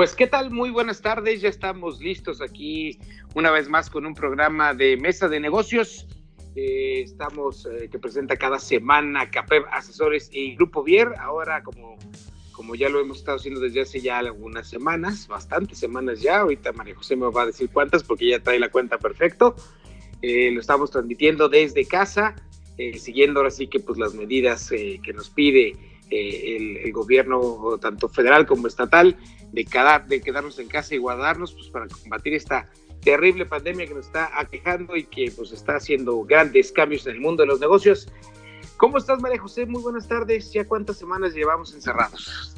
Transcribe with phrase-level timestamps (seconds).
[0.00, 2.98] Pues qué tal, muy buenas tardes, ya estamos listos aquí
[3.34, 6.08] una vez más con un programa de Mesa de Negocios.
[6.56, 11.98] Eh, estamos, eh, que presenta cada semana CAPEB Asesores y Grupo Vier, ahora como,
[12.52, 16.72] como ya lo hemos estado haciendo desde hace ya algunas semanas, bastantes semanas ya, ahorita
[16.72, 19.54] María José me va a decir cuántas porque ya trae la cuenta perfecto.
[20.22, 22.36] Eh, lo estamos transmitiendo desde casa,
[22.94, 25.76] siguiendo ahora sí que pues las medidas que nos pide
[26.10, 29.16] el, el, gobierno tanto federal como estatal
[29.52, 29.66] de,
[30.08, 32.68] de quedarnos en casa y guardarnos pues, para combatir esta
[33.02, 37.20] terrible pandemia que nos está aquejando y que pues está haciendo grandes cambios en el
[37.20, 38.08] mundo de los negocios.
[38.76, 39.66] ¿Cómo estás, María José?
[39.66, 40.52] Muy buenas tardes.
[40.52, 42.54] ¿Ya cuántas semanas llevamos encerrados?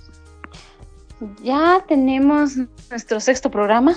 [1.43, 2.57] Ya tenemos
[2.91, 3.97] nuestro sexto programa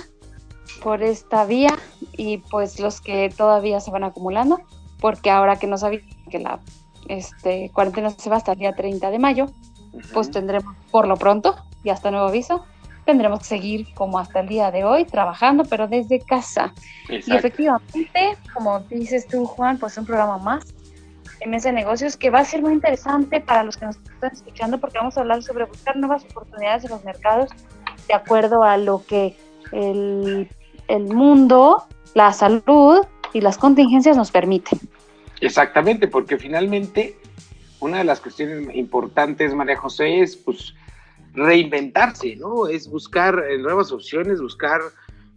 [0.82, 1.76] por esta vía
[2.16, 4.60] y pues los que todavía se van acumulando,
[5.00, 6.60] porque ahora que no sabía que la
[7.08, 9.46] este, cuarentena se va hasta el día 30 de mayo,
[10.12, 12.64] pues tendremos por lo pronto, y hasta nuevo aviso,
[13.04, 16.74] tendremos que seguir como hasta el día de hoy trabajando, pero desde casa.
[17.08, 20.74] Y efectivamente, como dices tú, Juan, pues un programa más
[21.40, 24.78] en ese negocios que va a ser muy interesante para los que nos están escuchando
[24.78, 27.50] porque vamos a hablar sobre buscar nuevas oportunidades en los mercados
[28.08, 29.36] de acuerdo a lo que
[29.72, 30.48] el,
[30.88, 31.84] el mundo,
[32.14, 34.78] la salud y las contingencias nos permiten.
[35.40, 37.16] Exactamente, porque finalmente
[37.80, 40.74] una de las cuestiones importantes, María José, es pues
[41.34, 42.66] reinventarse, ¿no?
[42.66, 44.80] Es buscar eh, nuevas opciones, buscar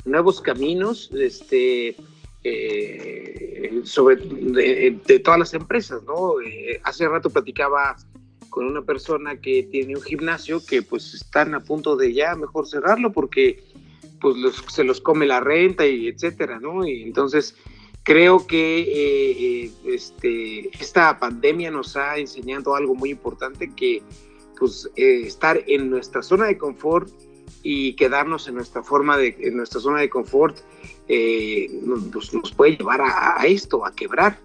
[0.06, 1.96] nuevos caminos, este,
[2.44, 6.40] eh, sobre de, todas las empresas, ¿no?
[6.42, 7.98] Eh, hace rato platicaba
[8.50, 12.68] con una persona que tiene un gimnasio que pues están a punto de ya mejor
[12.68, 13.64] cerrarlo porque
[14.20, 14.36] pues
[14.70, 16.88] se los come la renta y etcétera, ¿no?
[16.88, 17.56] Y entonces
[18.04, 24.02] creo que este, esta pandemia nos ha enseñado algo muy importante que
[24.60, 27.10] pues eh, estar en nuestra zona de confort
[27.64, 30.58] y quedarnos en nuestra forma de, en nuestra zona de confort,
[31.08, 31.70] eh,
[32.12, 34.40] pues, nos puede llevar a, esto, a quebrar.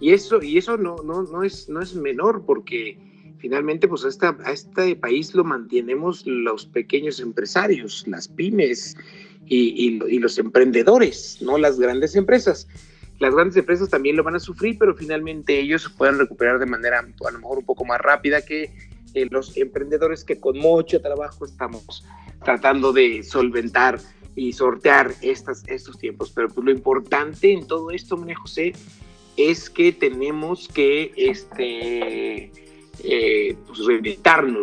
[0.00, 2.98] Y eso, y eso no, no, no, es, no es menor porque
[3.38, 8.96] finalmente pues a, esta, a este país lo mantenemos los pequeños empresarios, las pymes
[9.46, 12.68] y, y, los emprendedores, no las grandes empresas.
[13.18, 16.66] Las grandes empresas también lo van a sufrir, pero finalmente ellos se pueden recuperar de
[16.66, 18.72] manera a lo mejor un poco más rápida que
[19.14, 22.04] eh, los emprendedores que con mucho trabajo estamos
[22.44, 23.98] tratando de solventar
[24.36, 26.30] y sortear estas, estos tiempos.
[26.30, 28.72] Pero pues, lo importante en todo esto, María José,
[29.36, 32.52] es que tenemos que este,
[33.02, 33.80] eh, pues,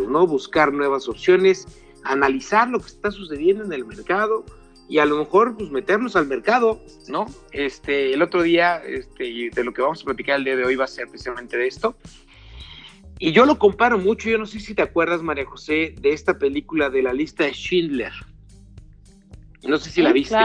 [0.07, 0.27] ¿no?
[0.27, 1.67] buscar nuevas opciones,
[2.03, 4.45] analizar lo que está sucediendo en el mercado
[4.87, 7.25] y a lo mejor pues meternos al mercado, ¿no?
[7.51, 10.75] Este, el otro día, este, de lo que vamos a platicar el día de hoy
[10.75, 11.95] va a ser precisamente de esto.
[13.17, 16.37] Y yo lo comparo mucho, yo no sé si te acuerdas, María José, de esta
[16.37, 18.11] película de la lista de Schindler.
[19.63, 20.35] No sé si la viste.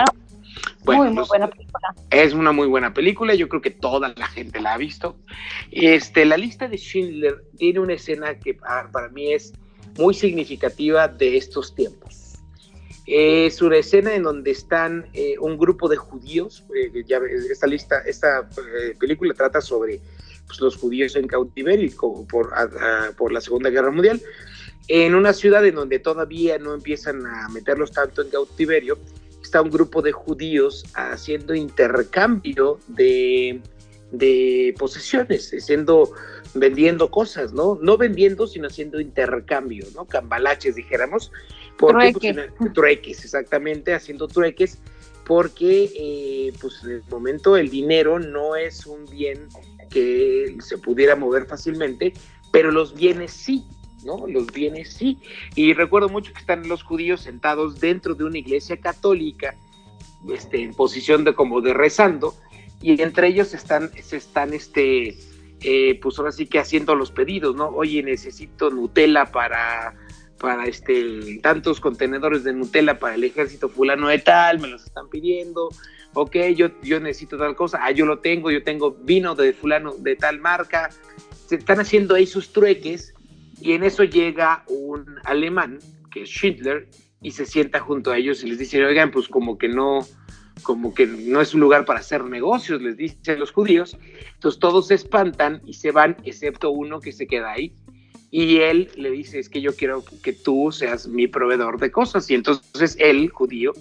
[0.84, 1.94] Bueno, muy, muy buena película.
[2.10, 5.16] Es una muy buena película, yo creo que toda la gente la ha visto.
[5.70, 9.52] Este, la lista de Schindler tiene una escena que para mí es
[9.98, 12.19] muy significativa de estos tiempos.
[13.12, 16.62] Es una escena en donde están eh, un grupo de judíos.
[16.72, 17.18] Eh, ya,
[17.50, 20.00] esta lista, esta eh, película trata sobre
[20.46, 21.90] pues, los judíos en cautiverio
[22.28, 22.52] por,
[23.18, 24.22] por la Segunda Guerra Mundial.
[24.86, 28.96] En una ciudad en donde todavía no empiezan a meterlos tanto en cautiverio,
[29.42, 33.60] está un grupo de judíos haciendo intercambio de,
[34.12, 36.12] de posesiones, haciendo,
[36.54, 37.76] vendiendo cosas, ¿no?
[37.82, 40.04] No vendiendo, sino haciendo intercambio, ¿no?
[40.04, 41.32] Cambalaches, dijéramos.
[41.80, 44.78] Porque, pues, trueques, exactamente, haciendo trueques,
[45.24, 49.48] porque eh, pues en el momento el dinero no es un bien
[49.88, 52.12] que se pudiera mover fácilmente,
[52.50, 53.64] pero los bienes sí,
[54.04, 54.26] ¿no?
[54.26, 55.18] Los bienes sí.
[55.54, 59.54] Y recuerdo mucho que están los judíos sentados dentro de una iglesia católica,
[60.32, 62.34] este, en posición de como de rezando,
[62.82, 65.16] y entre ellos están, se están, este,
[65.60, 67.68] eh, pues ahora sí que haciendo los pedidos, ¿no?
[67.68, 69.94] Oye, necesito Nutella para
[70.40, 75.08] para este tantos contenedores de Nutella para el ejército fulano de tal, me los están
[75.08, 75.68] pidiendo,
[76.14, 79.94] ok, yo, yo necesito tal cosa, ah, yo lo tengo, yo tengo vino de fulano
[79.98, 80.90] de tal marca,
[81.46, 83.14] se están haciendo ahí sus trueques
[83.60, 85.78] y en eso llega un alemán,
[86.10, 86.88] que es Schindler,
[87.22, 90.00] y se sienta junto a ellos y les dice, oigan, pues como que no,
[90.62, 93.98] como que no es un lugar para hacer negocios, les dicen los judíos.
[94.34, 97.74] Entonces todos se espantan y se van, excepto uno que se queda ahí.
[98.30, 102.30] Y él le dice, es que yo quiero que tú seas mi proveedor de cosas.
[102.30, 103.72] Y entonces él, judío,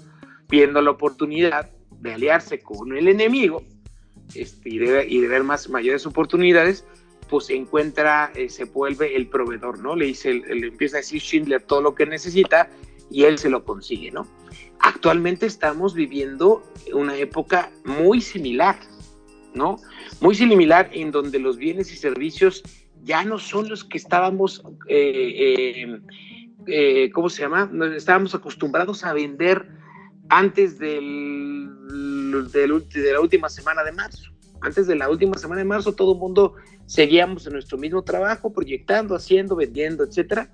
[0.49, 1.69] viendo la oportunidad
[1.99, 3.63] de aliarse con el enemigo
[4.33, 6.85] este, y, de, y de ver más mayores oportunidades,
[7.29, 9.95] pues encuentra, eh, se vuelve el proveedor, ¿no?
[9.95, 12.69] Le dice, le empieza a decir Schindler todo lo que necesita
[13.11, 14.27] y él se lo consigue, ¿no?
[14.79, 16.63] Actualmente estamos viviendo
[16.93, 18.79] una época muy similar,
[19.53, 19.77] ¿no?
[20.21, 22.63] Muy similar en donde los bienes y servicios
[23.09, 25.99] ya no son los que estábamos, eh, eh,
[26.67, 27.67] eh, ¿cómo se llama?
[27.95, 29.67] Estábamos acostumbrados a vender
[30.29, 31.71] antes del,
[32.51, 34.31] de la última semana de marzo.
[34.61, 36.53] Antes de la última semana de marzo, todo el mundo
[36.85, 40.53] seguíamos en nuestro mismo trabajo, proyectando, haciendo, vendiendo, etcétera.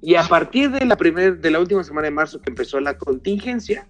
[0.00, 2.96] Y a partir de la, primer, de la última semana de marzo que empezó la
[2.96, 3.88] contingencia,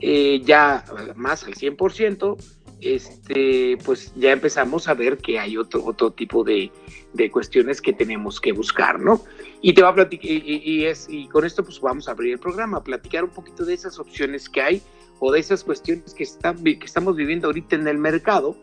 [0.00, 0.84] eh, ya
[1.16, 2.36] más al 100%,
[2.82, 6.70] este, pues ya empezamos a ver que hay otro, otro tipo de,
[7.12, 9.24] de cuestiones que tenemos que buscar, ¿no?
[9.60, 12.38] Y te va a platicar, y, es, y con esto pues vamos a abrir el
[12.38, 14.82] programa, platicar un poquito de esas opciones que hay
[15.20, 18.56] o de esas cuestiones que, están, que estamos viviendo ahorita en el mercado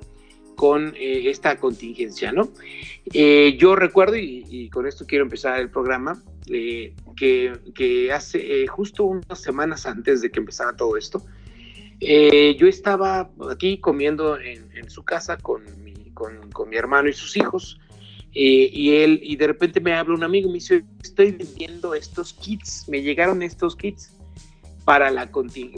[0.60, 2.50] con eh, esta contingencia, ¿no?
[3.14, 9.40] Eh, yo recuerdo, y, con esto quiero empezar el programa, eh, que, hace justo unas
[9.40, 11.24] semanas antes de que empezara todo esto,
[12.00, 17.80] yo estaba aquí comiendo en, su casa con mi, con, mi, hermano y sus hijos,
[18.32, 22.88] y él, y de repente me habla un amigo me dice, estoy vendiendo estos kits,
[22.88, 24.14] me llegaron estos kits
[24.90, 25.30] para, la,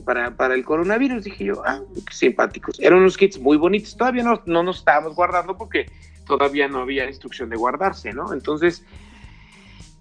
[0.05, 1.25] para, para el coronavirus.
[1.25, 2.79] Dije yo, ah, qué simpáticos.
[2.79, 3.97] Eran unos kits muy bonitos.
[3.97, 5.85] Todavía no, no nos estábamos guardando porque
[6.25, 8.31] todavía no había instrucción de guardarse, ¿no?
[8.31, 8.85] Entonces,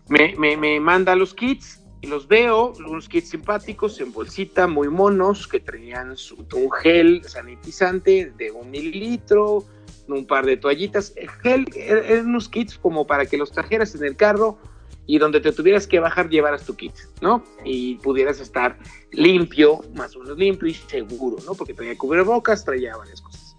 [0.08, 4.88] me, me, me manda los kits y los veo, unos kits simpáticos en bolsita, muy
[4.88, 9.64] monos, que tenían un gel sanitizante de un mililitro,
[10.08, 11.12] un par de toallitas.
[11.16, 14.58] El gel, er, eran unos kits como para que los trajeras en el carro
[15.06, 17.42] y donde te tuvieras que bajar llevaras tu kit, ¿no?
[17.64, 18.78] Y pudieras estar
[19.12, 21.54] limpio, más o menos limpio y seguro, ¿no?
[21.54, 23.56] Porque traía cubrebocas, traía varias cosas.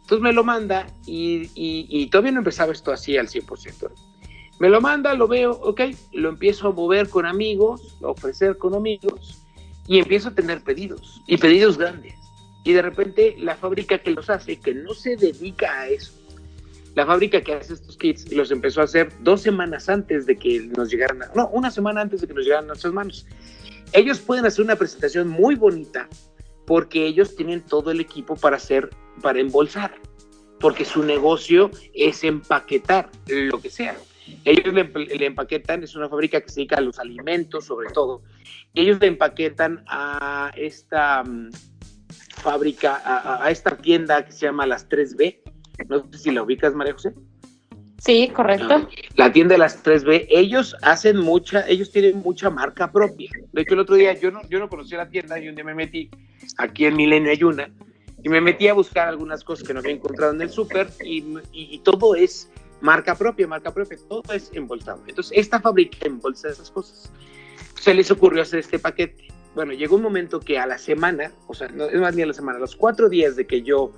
[0.00, 3.90] Entonces me lo manda y, y, todavía no empezaba esto así al 100%.
[4.58, 5.82] Me lo manda, lo veo, ok,
[6.12, 9.42] lo empiezo a mover con amigos, a ofrecer con amigos
[9.86, 12.14] y empiezo a tener pedidos y pedidos grandes.
[12.64, 16.12] Y de repente la fábrica que los hace, que no se dedica a eso,
[16.96, 20.60] la fábrica que hace estos kits los empezó a hacer dos semanas antes de que
[20.76, 23.26] nos llegaran, no, una semana antes de que nos llegaran a nuestras manos.
[23.92, 26.08] Ellos pueden hacer una presentación muy bonita
[26.66, 28.88] porque ellos tienen todo el equipo para hacer,
[29.20, 29.94] para embolsar,
[30.58, 33.94] porque su negocio es empaquetar lo que sea.
[34.44, 38.22] Ellos le, empaquetan, es una fábrica que se dedica a los alimentos sobre todo,
[38.74, 41.50] ellos le empaquetan a esta mm,
[42.42, 45.38] fábrica, a, a, esta tienda que se llama las 3B,
[45.88, 47.14] no sé si la ubicas, María José.
[47.98, 48.68] Sí, correcto.
[48.70, 53.30] Ah, la tienda de las 3B, ellos hacen mucha, ellos tienen mucha marca propia.
[53.52, 55.64] De hecho, el otro día yo no, yo no conocía la tienda y un día
[55.64, 56.10] me metí
[56.58, 57.70] aquí en Milenio Ayuna
[58.22, 61.78] y me metí a buscar algunas cosas que no había encontrado en el súper y,
[61.78, 62.50] todo es
[62.80, 65.02] marca propia, marca propia, todo es embolsado.
[65.06, 67.12] Entonces, esta fábrica embolsa esas cosas.
[67.80, 69.28] Se les ocurrió hacer este paquete.
[69.54, 72.26] Bueno, llegó un momento que a la semana, o sea, no es más ni a
[72.26, 73.92] la semana, los cuatro días de que yo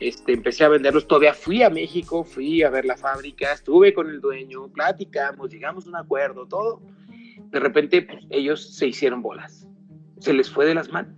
[0.00, 4.08] este, empecé a venderlos, todavía fui a México, fui a ver la fábrica, estuve con
[4.08, 6.80] el dueño, platicamos, llegamos a un acuerdo, todo.
[7.50, 9.66] De repente pues, ellos se hicieron bolas,
[10.18, 11.14] se les fue de las manos,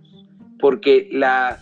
[0.59, 1.59] porque, la,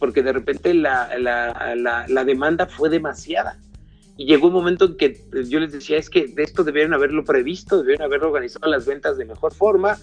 [0.00, 3.58] porque de repente la, la, la, demanda fue demasiada.
[4.18, 7.24] Y llegó un momento en que yo les decía, es que de esto debieron haberlo
[7.24, 9.96] previsto, debieron haber organizado las ventas de mejor forma,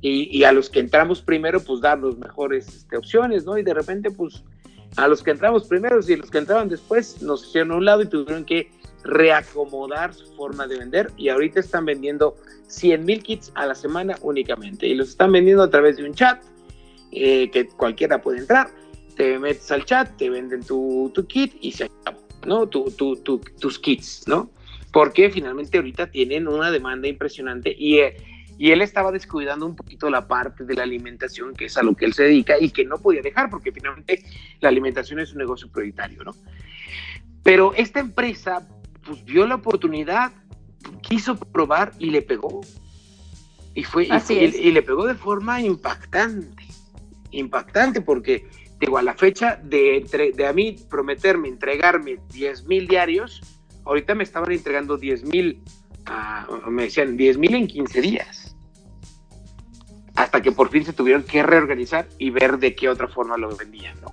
[0.00, 3.58] y, a los que entramos primero, pues dar las mejores este, opciones, ¿no?
[3.58, 4.44] Y de repente, pues
[4.96, 8.02] a los que entramos primero y los que entraban después nos hicieron a un lado
[8.02, 8.70] y tuvieron que
[9.02, 12.36] reacomodar su forma de vender y ahorita están vendiendo
[12.68, 16.14] 100 mil kits a la semana únicamente y los están vendiendo a través de un
[16.14, 16.42] chat
[17.12, 18.70] eh, que cualquiera puede entrar,
[19.16, 22.68] te metes al chat, te venden tu, tu kit y se acabó, ¿no?
[22.68, 24.50] Tu, tu, tus kits, ¿no?
[24.92, 27.98] Porque finalmente ahorita tienen una demanda impresionante y...
[27.98, 28.16] Eh,
[28.60, 31.94] y él estaba descuidando un poquito la parte de la alimentación, que es a lo
[31.94, 34.24] que él se dedica y que no podía dejar, porque finalmente
[34.60, 36.32] la alimentación es un negocio prioritario, ¿no?
[37.44, 38.66] Pero esta empresa,
[39.06, 40.32] pues vio la oportunidad,
[41.02, 42.60] quiso probar y le pegó.
[43.74, 46.64] Y fue, y, le pegó de forma impactante,
[47.30, 48.48] impactante, porque
[48.80, 53.40] digo, a la fecha de, de a mí prometerme entregarme 10 mil diarios,
[53.84, 55.62] ahorita me estaban entregando 10 mil,
[56.06, 58.56] ah, me decían 10 mil en 15 días.
[60.14, 63.54] Hasta que por fin se tuvieron que reorganizar y ver de qué otra forma lo
[63.56, 64.12] vendían, ¿no?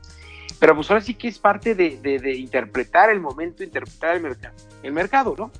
[0.59, 4.93] Pero pues ahora sí que es parte de, interpretar el momento, interpretar el, mercado el
[4.93, 5.51] mercado, ¿no?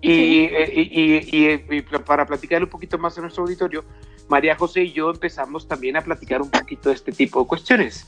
[0.00, 3.84] Y, y, para platicar un poquito más en nuestro auditorio,
[4.32, 8.06] María José y yo empezamos también a platicar un poquito de este tipo de cuestiones.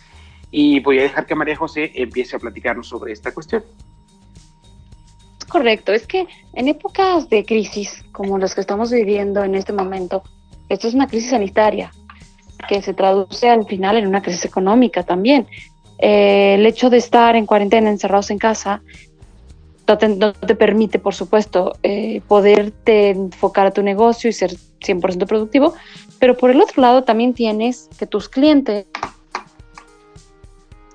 [0.50, 3.62] Y voy a dejar que María José empiece a platicarnos sobre esta cuestión.
[5.50, 10.22] Correcto, es que en épocas de crisis como las que estamos viviendo en este momento,
[10.70, 11.92] esto es una crisis sanitaria
[12.68, 15.46] que se traduce al final en una crisis económica también.
[15.98, 18.80] Eh, el hecho de estar en cuarentena, encerrados en casa,
[19.86, 25.74] no te, permite, por supuesto, eh, poderte enfocar a tu negocio y ser 100% productivo,
[26.18, 28.86] pero por el otro lado también tienes que tus clientes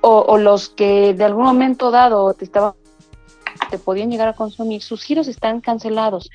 [0.02, 2.74] o, los que de algún momento dado te estaban
[3.70, 6.30] te podían llegar a consumir, sus giros están cancelados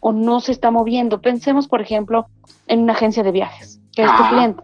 [0.00, 1.20] o no se está moviendo.
[1.20, 2.26] Pensemos, por ejemplo,
[2.66, 4.62] en una agencia de viajes, que es tu cliente.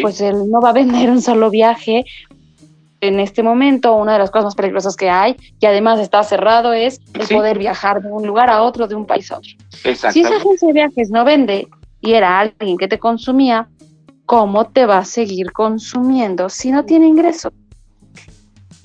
[0.00, 2.04] Pues él no va a vender un solo viaje.
[3.00, 6.72] En este momento, una de las cosas más peligrosas que hay, que además está cerrado,
[6.72, 9.50] es el poder viajar de un lugar a otro, de un país a otro.
[10.12, 11.68] Si esa agencia de viajes no vende
[12.00, 13.68] y era alguien que te consumía,
[14.24, 17.52] ¿cómo te va a seguir consumiendo si no tiene ingreso?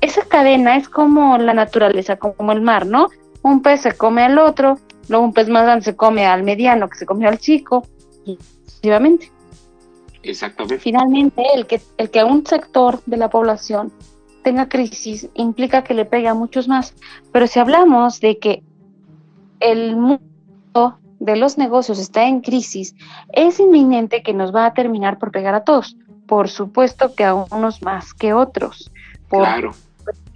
[0.02, 3.08] Esa cadena es como la naturaleza, como el mar, ¿no?
[3.44, 4.78] Un pez se come al otro,
[5.08, 7.86] luego un pez más grande se come al mediano, que se come al chico,
[8.26, 8.38] y
[8.68, 9.32] efectivamente.
[10.24, 10.80] Exactamente.
[10.80, 13.92] Finalmente, el que, el que un sector de la población
[14.44, 16.94] tenga crisis implica que le pegue a muchos más.
[17.32, 18.64] Pero si hablamos de que
[19.60, 22.96] el mundo de los negocios está en crisis,
[23.34, 25.96] es inminente que nos va a terminar por pegar a todos.
[26.26, 28.92] Por supuesto que a unos más que otros.
[29.30, 29.74] claro.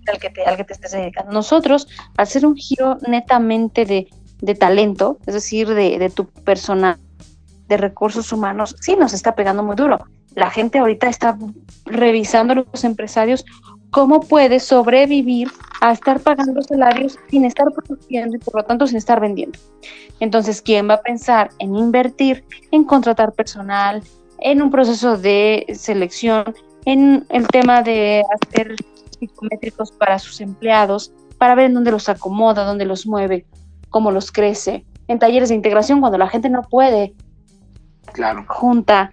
[0.08, 1.32] Al que, te, al que te estés dedicando.
[1.32, 4.08] Nosotros, al hacer un giro netamente de,
[4.40, 7.00] de talento, es decir, de, de tu personal,
[7.68, 10.06] de recursos humanos, sí nos está pegando muy duro.
[10.36, 11.38] La gente ahorita está
[11.86, 13.46] revisando a los empresarios
[13.90, 15.50] cómo puede sobrevivir
[15.82, 19.58] a estar pagando salarios sin estar produciendo y por lo tanto sin estar vendiendo.
[20.20, 24.04] Entonces, ¿quién va a pensar en invertir, en contratar personal,
[24.40, 26.54] en un proceso de selección,
[26.86, 28.76] en el tema de hacer
[29.18, 33.46] psicométricos para sus empleados, para ver en dónde los acomoda, dónde los mueve,
[33.90, 37.14] cómo los crece, en talleres de integración cuando la gente no puede
[38.16, 38.46] claro.
[38.48, 39.12] junta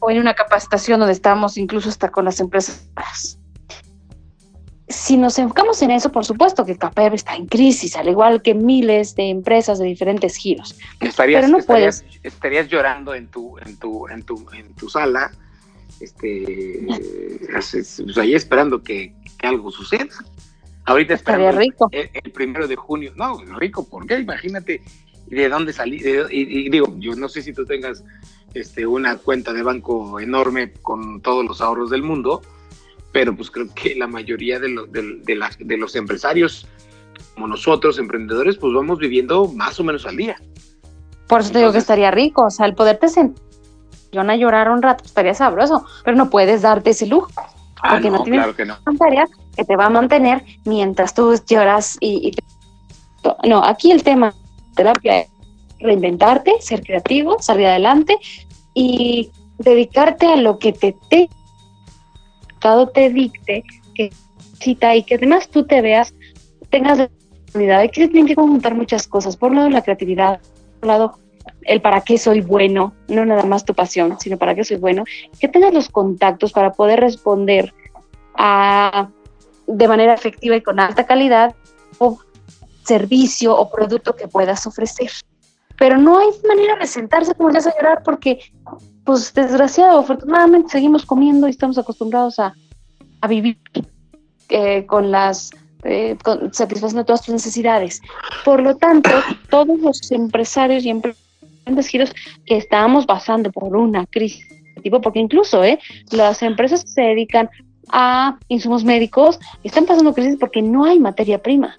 [0.00, 2.88] o en una capacitación donde estamos incluso hasta con las empresas.
[4.86, 8.54] Si nos enfocamos en eso, por supuesto que CAPEB está en crisis, al igual que
[8.54, 10.78] miles de empresas de diferentes giros.
[11.00, 15.30] Estarías, Pero no estarías, estarías llorando en tu, en tu, en tu, en tu sala,
[16.00, 16.86] este,
[17.50, 20.06] pues ahí esperando que, algo suceda.
[20.86, 21.88] Ahorita esperando rico.
[21.90, 23.12] El, primero de junio.
[23.16, 24.24] No, rico, ¿por qué?
[25.26, 26.02] De dónde salí.
[26.30, 28.04] y, digo, yo no sé si tú tengas
[28.54, 32.42] este, una cuenta de banco enorme con todos los ahorros del mundo,
[33.12, 36.66] pero pues creo que la mayoría de, de, los empresarios,
[37.34, 40.36] como nosotros, emprendedores, pues vamos viviendo más o menos al día.
[41.26, 43.44] Por eso te digo que estaría rico, o sea, el poderte sentar
[44.16, 47.30] a llorar un rato estaría sabroso, pero no puedes darte ese lujo.
[47.82, 48.78] Ah, porque no, tienes claro que no.
[49.56, 53.48] que te va a mantener mientras tú lloras y, y...
[53.48, 54.34] No, aquí el tema
[54.74, 55.26] terapia
[55.80, 58.16] reinventarte, ser creativo, salir adelante
[58.72, 61.28] y dedicarte a lo que te, te,
[62.92, 63.64] te dicte,
[63.94, 64.10] que
[64.60, 66.14] cita y que además tú te veas,
[66.70, 67.80] tengas la oportunidad.
[67.80, 69.36] de que tienen que conjuntar muchas cosas.
[69.36, 70.40] Por un lado, la creatividad,
[70.80, 71.18] por un lado,
[71.62, 75.04] el para qué soy bueno, no nada más tu pasión, sino para qué soy bueno.
[75.38, 77.74] Que tengas los contactos para poder responder
[78.34, 79.10] a,
[79.66, 81.54] de manera efectiva y con alta calidad
[82.84, 85.10] servicio o producto que puedas ofrecer.
[85.76, 88.40] Pero no hay manera de sentarse como ya a llorar porque,
[89.04, 92.54] pues desgraciado, afortunadamente seguimos comiendo y estamos acostumbrados a,
[93.20, 93.58] a vivir
[94.48, 95.50] eh, con las
[95.82, 96.16] eh,
[96.52, 98.00] satisfaciendo todas tus necesidades.
[98.44, 99.10] Por lo tanto,
[99.50, 102.14] todos los empresarios y empresarios giros
[102.46, 104.46] que estábamos pasando por una crisis
[104.84, 105.78] tipo, porque incluso eh,
[106.12, 107.50] las empresas que se dedican
[107.88, 111.74] a insumos médicos están pasando crisis porque no hay materia prima.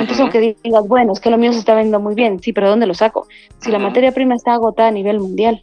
[0.00, 2.68] Entonces, aunque digas, bueno, es que lo mío se está vendiendo muy bien, sí, pero
[2.68, 3.26] ¿dónde lo saco?
[3.58, 5.62] Si la materia prima está agotada a nivel mundial.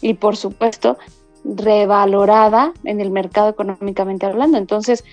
[0.00, 0.98] Y por supuesto,
[1.44, 4.58] revalorada en el mercado económicamente hablando.
[4.58, 5.04] Entonces,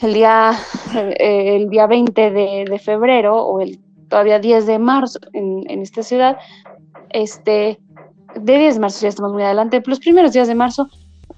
[0.00, 0.52] el día,
[0.94, 3.78] eh, el día 20 de, febrero o el
[4.08, 6.38] todavía 10 de marzo en, en, esta ciudad,
[7.10, 7.78] este,
[8.34, 10.88] de 10 de marzo ya estamos muy adelante, los primeros días de marzo,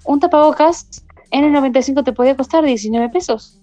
[0.04, 3.58] un tapabocas en el 95 te podía costar 19 pesos.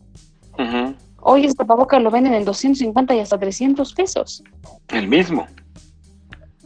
[1.22, 4.44] Hoy este tapabocas lo venden en 250 y hasta 300 pesos.
[4.90, 5.48] El mismo.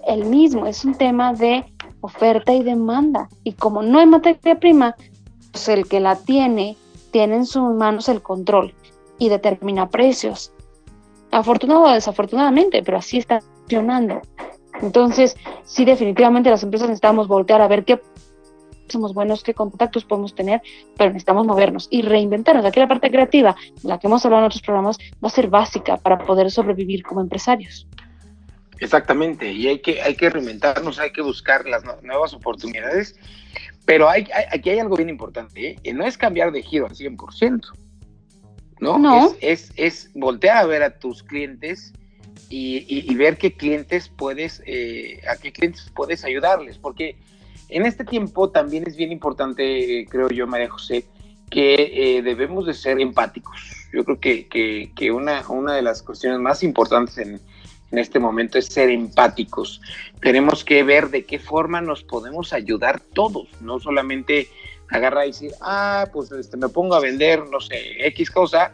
[0.07, 1.65] El mismo, es un tema de
[2.01, 3.29] oferta y demanda.
[3.43, 4.95] Y como no hay materia prima,
[5.51, 6.75] pues el que la tiene,
[7.11, 8.73] tiene en sus manos el control
[9.17, 10.51] y determina precios.
[11.31, 14.21] Afortunado o desafortunadamente, pero así está funcionando.
[14.81, 18.01] Entonces, sí, definitivamente las empresas necesitamos voltear a ver qué
[18.87, 20.61] somos buenos, qué contactos podemos tener,
[20.97, 22.65] pero necesitamos movernos y reinventarnos.
[22.65, 25.97] Aquí la parte creativa, la que hemos hablado en otros programas, va a ser básica
[25.97, 27.87] para poder sobrevivir como empresarios.
[28.79, 33.15] Exactamente, y hay que, hay que reinventarnos, hay que buscar las nuevas oportunidades,
[33.85, 35.79] pero hay, aquí hay algo bien importante, ¿eh?
[35.83, 37.61] y no es cambiar de giro al 100%,
[38.79, 38.97] ¿no?
[38.97, 39.35] no.
[39.39, 41.93] Es, es, voltear a ver a tus clientes
[42.49, 47.15] y, ver qué clientes puedes, eh, a qué clientes puedes ayudarles, porque
[47.73, 51.05] en este tiempo también es bien importante, creo yo, María José,
[51.49, 53.87] que eh, debemos de ser empáticos.
[53.91, 54.47] Yo creo que,
[54.95, 57.39] que, una, una de las cuestiones más importantes en,
[57.91, 59.81] en este momento es ser empáticos.
[60.21, 64.47] Tenemos que ver de qué forma nos podemos ayudar todos, no solamente
[64.89, 68.71] agarrar y decir, ah, pues este, me pongo a vender, no sé, X cosa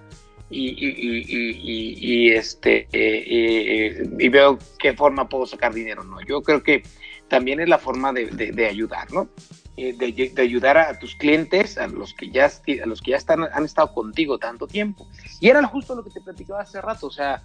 [0.50, 6.22] y, y, y, y este, eh, eh, y veo qué forma puedo sacar dinero, ¿no?
[6.22, 6.84] Yo creo que
[7.29, 9.29] también es la forma de, ayudar, ¿no?
[9.77, 13.43] Eh, de, ayudar a tus clientes, a los que ya, a los que ya están,
[13.51, 15.07] han estado contigo tanto tiempo.
[15.39, 17.41] Y era justo lo que te platicaba hace rato, o sea,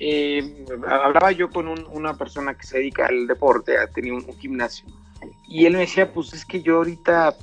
[0.00, 4.86] eh, hablaba yo con una persona que se dedica al deporte, tenía un, un, gimnasio,
[5.46, 7.36] y él me decía, pues es que yo ahorita,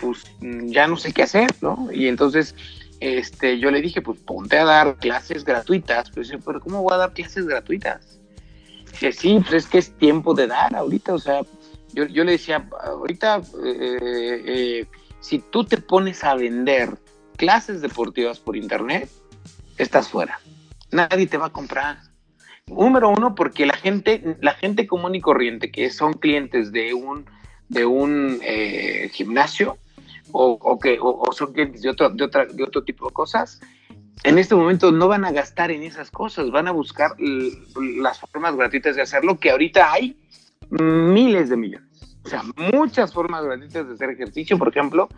[0.00, 1.88] pues ya no sé qué hacer, ¿no?
[1.92, 2.54] Y entonces,
[3.00, 6.98] este, yo le dije, pues ponte a dar clases gratuitas, pues, pero ¿cómo voy a
[6.98, 8.20] dar clases gratuitas?
[8.98, 11.42] Sí, pues es que es tiempo de dar ahorita, o sea,
[11.92, 14.86] yo, yo le decía, ahorita, eh, eh,
[15.20, 16.98] si tú te pones a vender
[17.36, 19.08] clases deportivas por internet,
[19.78, 20.40] estás fuera.
[20.90, 21.98] Nadie te va a comprar.
[22.66, 27.26] Número uno, porque la gente, la gente común y corriente, que son clientes de un,
[27.68, 29.78] de un eh, gimnasio,
[30.32, 33.60] o, que, o, son clientes de otro, de, otra, de otro tipo de cosas,
[34.24, 38.56] en este momento no van a gastar en esas cosas, van a buscar las formas
[38.56, 40.16] gratuitas de hacerlo, que ahorita hay
[40.70, 42.18] miles de millones.
[42.24, 45.08] O sea, muchas formas gratuitas de hacer ejercicio, por ejemplo,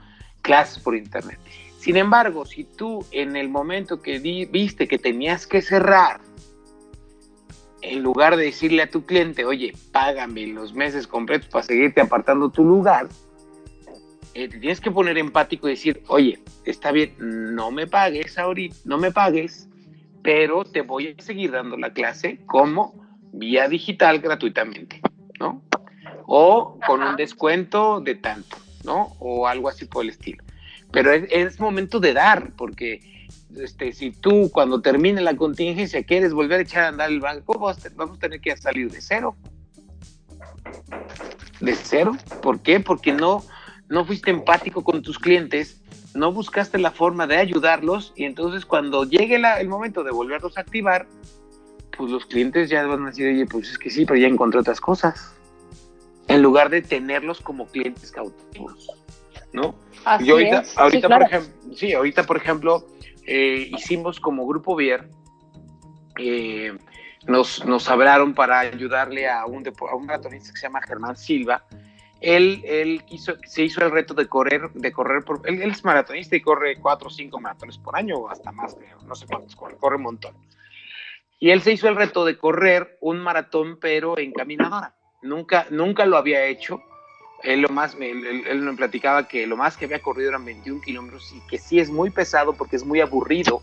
[0.42, 1.38] clases por internet.
[1.78, 6.20] Sin embargo, si tú en el momento que viste que tenías que cerrar,
[7.82, 12.50] en lugar de decirle a tu cliente, oye, págame los meses completos para seguirte apartando
[12.50, 13.06] tu lugar,
[14.36, 18.76] eh, te tienes que poner empático y decir, oye, está bien, no me pagues ahorita,
[18.84, 19.66] no me pagues,
[20.22, 22.94] pero te voy a seguir dando la clase como
[23.32, 25.00] vía digital gratuitamente,
[25.40, 25.62] ¿no?
[26.26, 29.16] O con un descuento de tanto, ¿no?
[29.20, 30.44] O algo así por el estilo.
[30.92, 36.58] Pero es, momento de dar, porque este, si tú cuando termine la contingencia quieres volver
[36.58, 39.34] a echar a andar el banco, vamos a tener que salir de cero.
[41.60, 42.12] De cero.
[42.42, 42.80] ¿Por qué?
[42.80, 43.42] Porque no,
[43.88, 45.80] no fuiste empático con tus clientes,
[46.14, 50.62] no buscaste la forma de ayudarlos y entonces cuando llegue el momento de volverlos a
[50.62, 51.06] activar,
[51.96, 54.60] pues los clientes ya van a decir, oye, pues es que sí, pero ya encontré
[54.60, 55.34] otras cosas.
[56.28, 58.90] En lugar de tenerlos como clientes cautivos,
[59.52, 59.76] ¿no?
[60.04, 62.86] Así ahorita, ahorita por ejemplo, sí, ahorita, por ejemplo,
[63.26, 65.08] eh, hicimos como Grupo Vier,
[66.18, 66.76] eh,
[67.26, 71.64] nos, nos hablaron para ayudarle a un, a un maratonista que se llama Germán Silva,
[72.20, 73.02] él, él
[73.46, 77.08] se hizo el reto de correr, de correr por, él, es maratonista y corre cuatro
[77.08, 78.76] o cinco maratones por año o hasta más,
[79.06, 80.34] no sé cuántos, corre, corre un montón.
[81.38, 84.94] Y él se hizo el reto de correr un maratón, pero en caminadora.
[85.22, 86.82] Nunca, nunca lo había hecho.
[87.42, 91.34] Él, lo más, él, me platicaba que lo más que había corrido eran 21 kilómetros
[91.34, 93.60] y que sí es muy pesado porque es muy aburrido.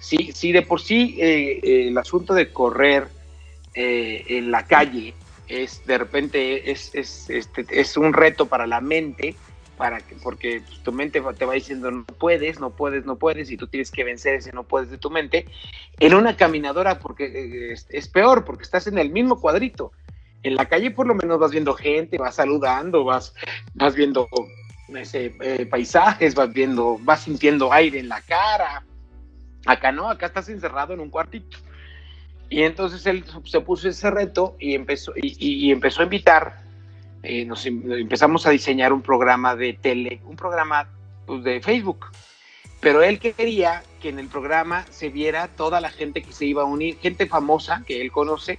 [0.00, 3.08] Sí, sí de por sí eh, eh, el asunto de correr
[3.74, 5.14] eh, en la calle
[5.48, 9.36] es de repente es, es, este, es un reto para la mente,
[9.76, 13.50] para que, porque pues, tu mente te va diciendo no puedes, no puedes, no puedes,
[13.50, 15.46] y tú tienes que vencer ese no puedes de tu mente.
[16.00, 19.92] En una caminadora, porque eh, es, peor, porque estás en el mismo cuadrito.
[20.42, 23.34] En la calle por lo menos vas viendo gente, vas saludando, vas,
[23.74, 24.28] vas viendo
[24.94, 28.84] ese, eh, paisajes, vas viendo, vas sintiendo aire en la cara.
[29.66, 31.58] Acá no, acá estás encerrado en un cuartito.
[32.48, 36.60] Y entonces él se puso ese reto y empezó, y, empezó a invitar,
[37.22, 40.88] eh, nos em, empezamos a diseñar un programa de tele, un programa
[41.26, 42.06] pues, de Facebook.
[42.80, 46.62] Pero él quería que en el programa se viera toda la gente que se iba
[46.62, 48.58] a unir, gente famosa que él conoce,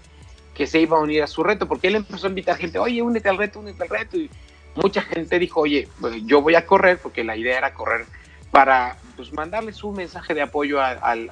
[0.54, 3.02] que se iba a unir a su reto, porque él empezó a invitar gente, oye,
[3.02, 4.18] únete al reto, únete al reto.
[4.18, 4.30] Y
[4.76, 8.06] mucha gente dijo, oye, pues, yo voy a correr, porque la idea era correr
[8.52, 11.30] para pues, mandarles un mensaje de apoyo al,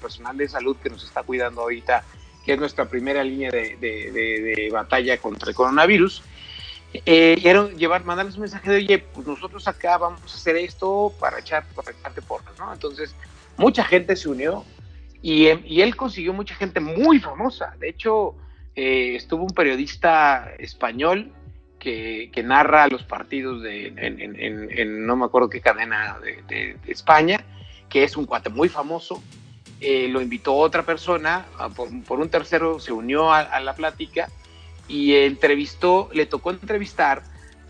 [0.00, 2.04] personal de salud que nos está cuidando ahorita,
[2.44, 6.22] que es nuestra primera línea de, batalla contra el coronavirus.
[6.94, 11.12] Eh, quiero llevar, mandarles un mensaje de, oye, pues nosotros acá vamos a hacer esto
[11.20, 12.72] para echar, para echarte porras, ¿no?
[12.72, 13.14] Entonces,
[13.58, 14.64] mucha gente se unió
[15.20, 17.74] y, él consiguió mucha gente muy famosa.
[17.78, 18.34] De hecho,
[18.74, 21.32] eh, estuvo un periodista español
[21.78, 27.44] que, narra los partidos de, en, no me acuerdo qué cadena de, España,
[27.88, 29.22] que es un cuate muy famoso.
[29.80, 34.28] Eh, lo invitó otra persona, por, un tercero se unió a, la plática
[34.88, 37.22] y entrevistó, le tocó entrevistar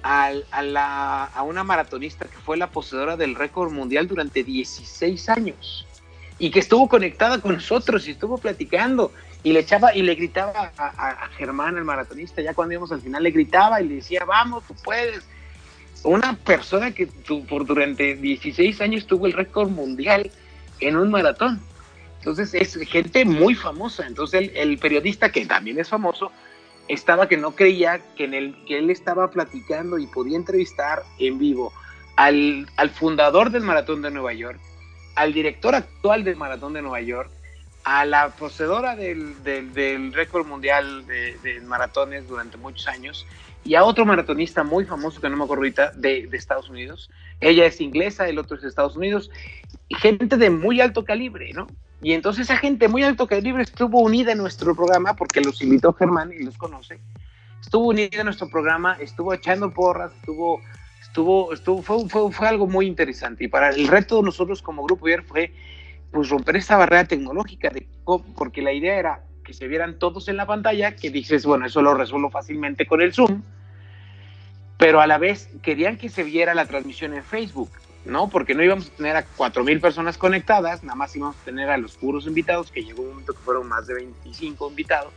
[0.03, 5.87] a, la, a una maratonista que fue la poseedora del récord mundial durante 16 años
[6.39, 10.73] y que estuvo conectada con nosotros y estuvo platicando y le echaba y le gritaba
[10.77, 14.65] a, Germán, el maratonista, ya cuando íbamos al final le gritaba y le decía, vamos,
[14.67, 15.25] tú puedes.
[16.05, 17.07] Una persona que
[17.49, 20.31] por durante 16 años tuvo el récord mundial
[20.81, 21.61] en un maratón.
[22.19, 24.07] Entonces es gente muy famosa.
[24.07, 26.31] Entonces el, periodista, que también es famoso,
[26.87, 31.39] estaba que no creía que, en el, que él estaba platicando y podía entrevistar en
[31.39, 31.73] vivo
[32.17, 34.61] al, al fundador del Maratón de Nueva York,
[35.17, 37.31] al director actual del Maratón de Nueva York,
[37.89, 43.27] a la poseedora del, del, récord mundial de, maratones durante muchos años
[43.65, 47.11] y a otro maratonista muy famoso que no me acuerdo ahorita de, de, Estados Unidos.
[47.41, 49.31] Ella es inglesa, el otro es de Estados Unidos.
[49.89, 51.67] Gente de muy alto calibre, ¿no?
[52.03, 55.95] Y entonces esa gente muy alto calibre estuvo unida en nuestro programa porque los invitó
[55.95, 57.01] Germán y los conoce.
[57.63, 60.61] Estuvo unida en nuestro programa, estuvo echando porras, estuvo,
[61.01, 63.45] estuvo, estuvo fue, fue, fue algo muy interesante.
[63.45, 65.55] Y para el reto de nosotros como grupo ayer fue
[66.11, 67.87] pues romper esa barrera tecnológica, de,
[68.37, 71.81] porque la idea era que se vieran todos en la pantalla, que dices, bueno, eso
[71.83, 73.43] lo resuelvo fácilmente con el Zoom,
[74.77, 77.71] pero a la vez querían que se viera la transmisión en Facebook,
[78.05, 78.29] ¿no?
[78.29, 81.79] Porque no íbamos a tener a 4.000 personas conectadas, nada más íbamos a tener a
[81.79, 85.15] los puros invitados, que llegó un momento que fueron más de 25 invitados,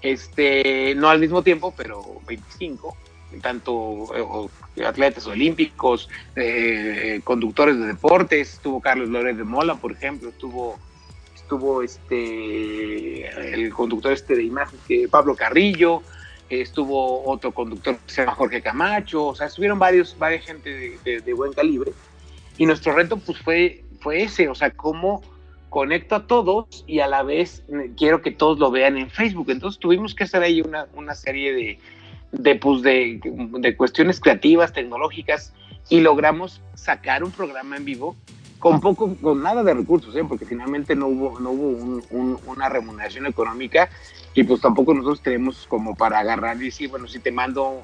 [0.00, 2.96] este, no al mismo tiempo, pero 25,
[3.40, 10.28] tanto eh, atletas olímpicos, eh, conductores de deportes, estuvo Carlos Lórez de Mola, por ejemplo,
[10.28, 10.78] estuvo,
[11.34, 14.78] estuvo este, el conductor este de imagen,
[15.10, 16.02] Pablo Carrillo,
[16.48, 21.32] estuvo otro conductor que se llama Jorge Camacho, o sea, estuvieron varios, varias gente de,
[21.32, 21.92] buen calibre,
[22.58, 25.22] y nuestro reto pues fue, fue ese, o sea, cómo
[25.72, 27.62] conecto a todos y a la vez
[27.96, 29.48] quiero que todos lo vean en Facebook.
[29.48, 31.78] Entonces tuvimos que hacer ahí una, una serie de,
[32.32, 35.52] de, pues, de, de, cuestiones creativas, tecnológicas,
[35.88, 38.16] y logramos sacar un programa en vivo
[38.58, 40.24] con poco, con nada de recursos, ¿eh?
[40.26, 42.00] porque finalmente no hubo, no hubo
[42.46, 43.90] una remuneración económica
[44.34, 47.82] y pues tampoco nosotros tenemos como para agarrar y decir, bueno, si te mando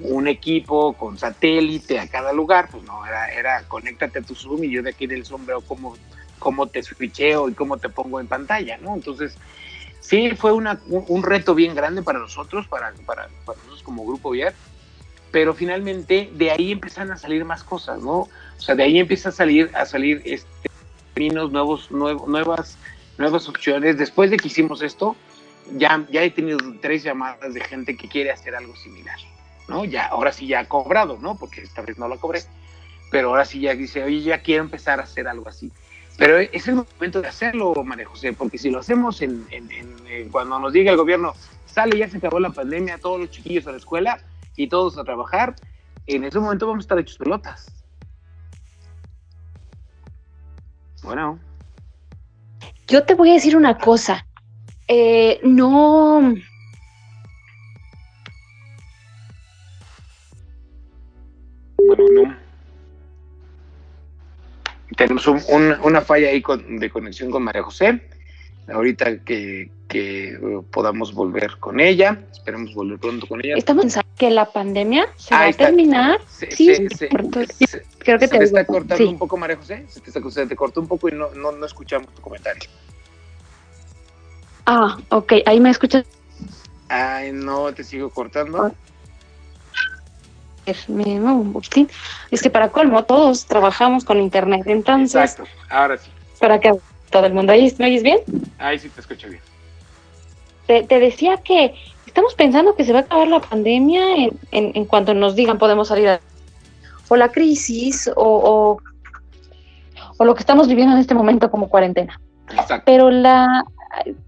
[0.00, 4.62] un equipo con satélite a cada lugar, pues no, era, era conéctate a tu Zoom
[4.64, 5.96] y yo de aquí del Zoom veo cómo,
[6.38, 8.94] cómo te switcheo y cómo te pongo en pantalla, ¿no?
[8.94, 9.36] Entonces,
[10.02, 14.52] sí fue una, un, reto bien grande para nosotros, para, para, nosotros como Grupo Viar,
[15.30, 18.28] pero finalmente de ahí empiezan a salir más cosas, ¿no?
[18.58, 20.68] O sea, de ahí empieza a salir, a salir este,
[21.16, 22.76] nuevos, nuevas,
[23.16, 23.96] nuevas opciones.
[23.96, 25.16] Después de que hicimos esto,
[25.76, 29.18] ya, ya he tenido tres llamadas de gente que quiere hacer algo similar,
[29.68, 29.84] ¿no?
[29.84, 31.36] Ya, ahora sí ya ha cobrado, ¿no?
[31.36, 32.42] Porque esta vez no lo cobré,
[33.10, 35.70] pero ahora sí ya dice, oye, ya quiero empezar a hacer algo así.
[36.22, 39.44] Pero es el momento de hacerlo, María José, porque si lo hacemos en,
[40.30, 41.34] cuando nos diga el gobierno,
[41.66, 44.20] sale, ya se acabó la pandemia, todos los chiquillos a la escuela
[44.54, 45.56] y todos a trabajar,
[46.06, 47.66] en ese momento vamos a estar hechos pelotas.
[51.02, 51.40] Bueno.
[52.86, 54.24] Yo te voy a decir una cosa.
[54.86, 56.36] Eh, no.
[61.78, 62.41] Bueno, no
[64.96, 68.00] tenemos una falla ahí de conexión con María José.
[68.68, 69.70] Ahorita que,
[70.40, 73.56] uh, podamos volver con ella, esperemos volver pronto con ella.
[73.56, 76.20] Estamos pensando que la pandemia se va a terminar.
[76.28, 76.86] sí,
[77.98, 79.84] creo que te, está cortando un poco, María José.
[79.88, 82.70] Se te, te cortó un poco y no, no, escuchamos tu comentario.
[84.64, 86.04] Ah, ok, ahí me escuchas.
[86.88, 88.72] Ay, no, te sigo cortando.
[90.66, 91.86] Ah.
[92.30, 95.32] Es que para colmo, todos trabajamos con internet, entonces.
[95.32, 96.10] Exacto, ahora sí.
[96.38, 96.74] Para que
[97.10, 98.20] todo el mundo, ¿me oyes bien?
[98.58, 99.40] Ahí sí te escucho bien.
[100.66, 101.74] Te, decía que
[102.06, 105.88] estamos pensando que se va a acabar la pandemia en, en, cuanto nos digan podemos
[105.88, 106.20] salir a,
[107.08, 108.78] o la crisis o,
[110.18, 112.18] o, lo que estamos viviendo en este momento como cuarentena.
[112.48, 112.84] Exacto.
[112.86, 113.64] Pero la,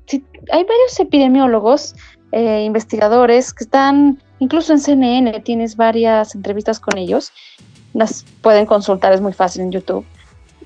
[0.09, 1.95] hay varios epidemiólogos,
[2.33, 7.33] eh, investigadores que están incluso en CNN tienes varias entrevistas con ellos,
[7.93, 10.05] las pueden consultar, es muy fácil en YouTube.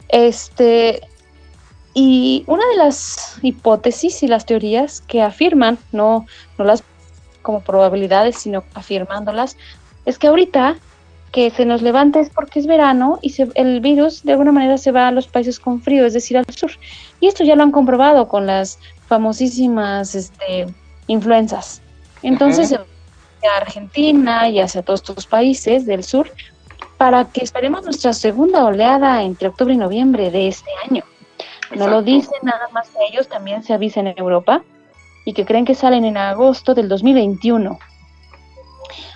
[0.08, 1.00] Este,
[1.94, 6.26] y una de las hipótesis y las teorías que afirman, no,
[6.56, 6.82] no las
[7.42, 9.56] como probabilidades, sino afirmándolas,
[10.06, 10.76] es que ahorita
[11.32, 14.92] que se nos levanta es porque es verano y el virus de alguna manera se
[14.92, 16.70] va a los países con frío, es decir, al sur.
[17.20, 20.66] Y esto ya lo han comprobado con las famosísimas este,
[21.06, 21.82] influencias.
[22.22, 22.78] Entonces,
[23.46, 26.30] Argentina y hacia todos estos países del sur,
[26.96, 31.04] para que esperemos nuestra segunda oleada entre octubre y noviembre de este año.
[31.76, 34.62] No lo dicen nada más que ellos, también se avisan en Europa
[35.24, 37.78] y que creen que salen en agosto del 2021.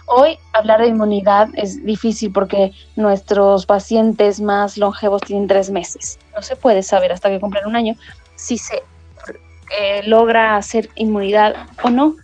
[0.06, 6.18] Hoy hablar de inmunidad es difícil porque nuestros pacientes más longevos tienen tres meses.
[6.34, 7.94] No se puede saber hasta que cumplan un año
[8.36, 8.82] si se
[9.78, 12.16] eh, logra hacer inmunidad o no.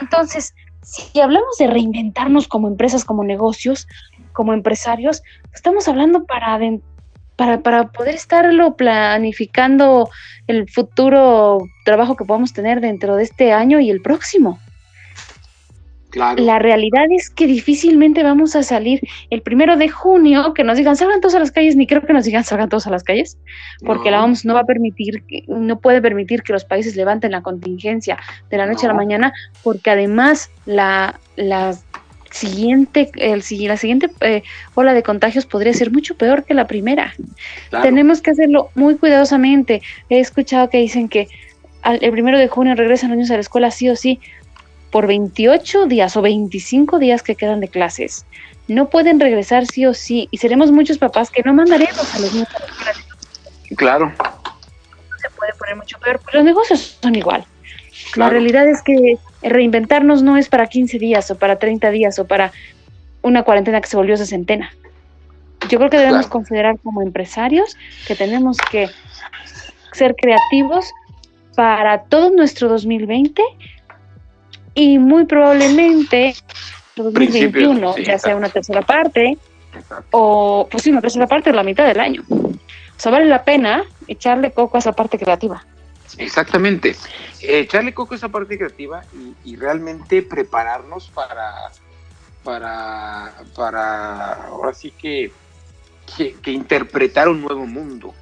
[0.00, 3.86] Entonces, si hablamos de reinventarnos como empresas, como negocios,
[4.32, 5.22] como empresarios,
[5.54, 6.58] estamos hablando para,
[7.36, 10.10] para, para poder estarlo planificando
[10.46, 14.58] el futuro trabajo que podamos tener dentro de este año y el próximo.
[16.14, 20.96] La realidad es que difícilmente vamos a salir el primero de junio que nos digan
[20.96, 23.38] salgan todos a las calles, ni creo que nos digan salgan todos a las calles,
[23.84, 27.42] porque la OMS no va a permitir, no puede permitir que los países levanten la
[27.42, 28.18] contingencia
[28.50, 31.76] de la noche a la mañana, porque además la, la
[32.30, 34.42] siguiente, el, la siguiente eh,
[34.74, 37.14] ola de contagios podría ser mucho peor que la primera.
[37.82, 39.82] Tenemos que hacerlo muy cuidadosamente.
[40.08, 41.28] He escuchado que dicen que
[41.84, 44.20] el primero de junio regresan los niños a la escuela sí o sí
[44.92, 48.26] por 28 días o 25 días que quedan de clases.
[48.68, 52.32] No pueden regresar sí o sí y seremos muchos papás que no mandaremos a los
[52.32, 53.04] niños a las clases.
[53.74, 54.12] Claro.
[55.20, 57.44] Se puede poner mucho peor, pero los negocios son igual.
[58.16, 62.26] La realidad es que reinventarnos no es para 15 días o para 30 días o
[62.26, 62.52] para
[63.22, 64.72] una cuarentena que se volvió sesentena.
[65.70, 67.76] Yo creo que debemos considerar como empresarios
[68.06, 68.90] que tenemos que
[69.92, 70.92] ser creativos
[71.54, 73.42] para todo nuestro 2020
[74.74, 76.34] y muy probablemente
[76.96, 79.38] 2021 ya sea una tercera parte
[80.10, 82.22] o pues sí, una tercera parte o la mitad del año.
[82.30, 85.64] O sea, vale la pena echarle coco a esa parte creativa.
[86.18, 86.94] Exactamente.
[87.40, 89.02] echarle coco a esa parte creativa
[89.44, 91.70] y, realmente prepararnos para,
[92.44, 95.32] para, para, ahora sí que,
[96.42, 98.14] que, interpretar un nuevo mundo,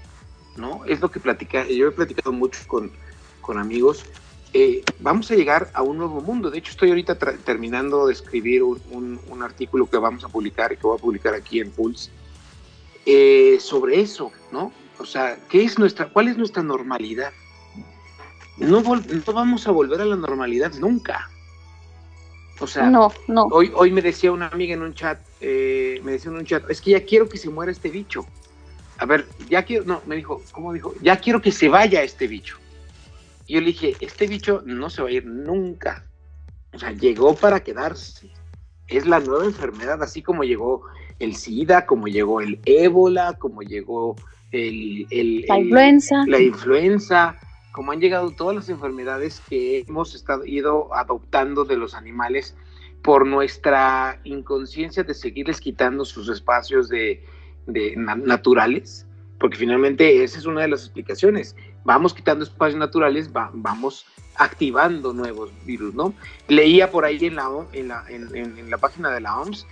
[0.56, 0.84] ¿no?
[0.86, 2.92] Es lo que platica, yo he platicado mucho con,
[3.40, 4.04] con amigos
[4.52, 6.50] eh, vamos a llegar a un nuevo mundo.
[6.50, 10.98] De hecho, estoy ahorita terminando de escribir un, artículo que vamos a publicar que voy
[10.98, 12.10] a publicar aquí en Pulse
[13.06, 14.70] eh, sobre eso, ¿no?
[14.98, 17.32] O sea, ¿qué es nuestra, ¿cuál es nuestra normalidad?
[18.58, 21.30] No, no vamos a volver a la normalidad nunca.
[22.60, 23.44] O sea, no, no.
[23.44, 26.68] Hoy, hoy me decía una amiga en un chat, eh, me decía en un chat,
[26.68, 28.26] es que ya quiero que se muera este bicho.
[28.98, 30.92] A ver, ya quiero, no, me dijo, ¿cómo dijo?
[31.00, 32.58] Ya quiero que se vaya este bicho
[33.50, 36.06] yo le dije, este bicho no se va a ir nunca.
[36.72, 38.30] O sea, llegó para quedarse.
[38.86, 40.84] Es la nueva enfermedad, así como llegó
[41.18, 44.16] el SIDA, como llegó el ébola, como llegó
[44.50, 45.06] el,
[45.48, 46.24] la influenza.
[46.26, 47.38] La influenza,
[47.72, 52.56] como han llegado todas las enfermedades que hemos estado, ido adoptando de los animales
[53.02, 57.22] por nuestra inconsciencia de seguirles quitando sus espacios de,
[57.96, 59.06] naturales,
[59.40, 65.50] porque finalmente esa es una de las explicaciones vamos quitando espacios naturales, vamos activando nuevos
[65.64, 66.14] virus, ¿no?
[66.48, 69.66] Leía por ahí en la, en la, en, la página de la OMS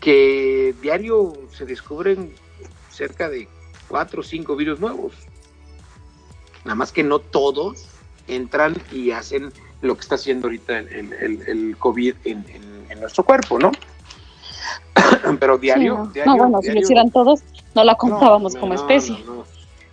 [0.00, 2.32] que diario se descubren
[2.90, 3.48] cerca de
[3.88, 5.14] cuatro o cinco virus nuevos.
[6.64, 7.88] Nada más que no todos
[8.28, 12.44] entran y hacen lo que está haciendo ahorita el, COVID en,
[13.00, 13.72] nuestro cuerpo, ¿no?
[15.40, 16.36] Pero diario, no.
[16.36, 17.42] bueno, si lo hicieran todos,
[17.74, 19.18] no la contábamos como especie.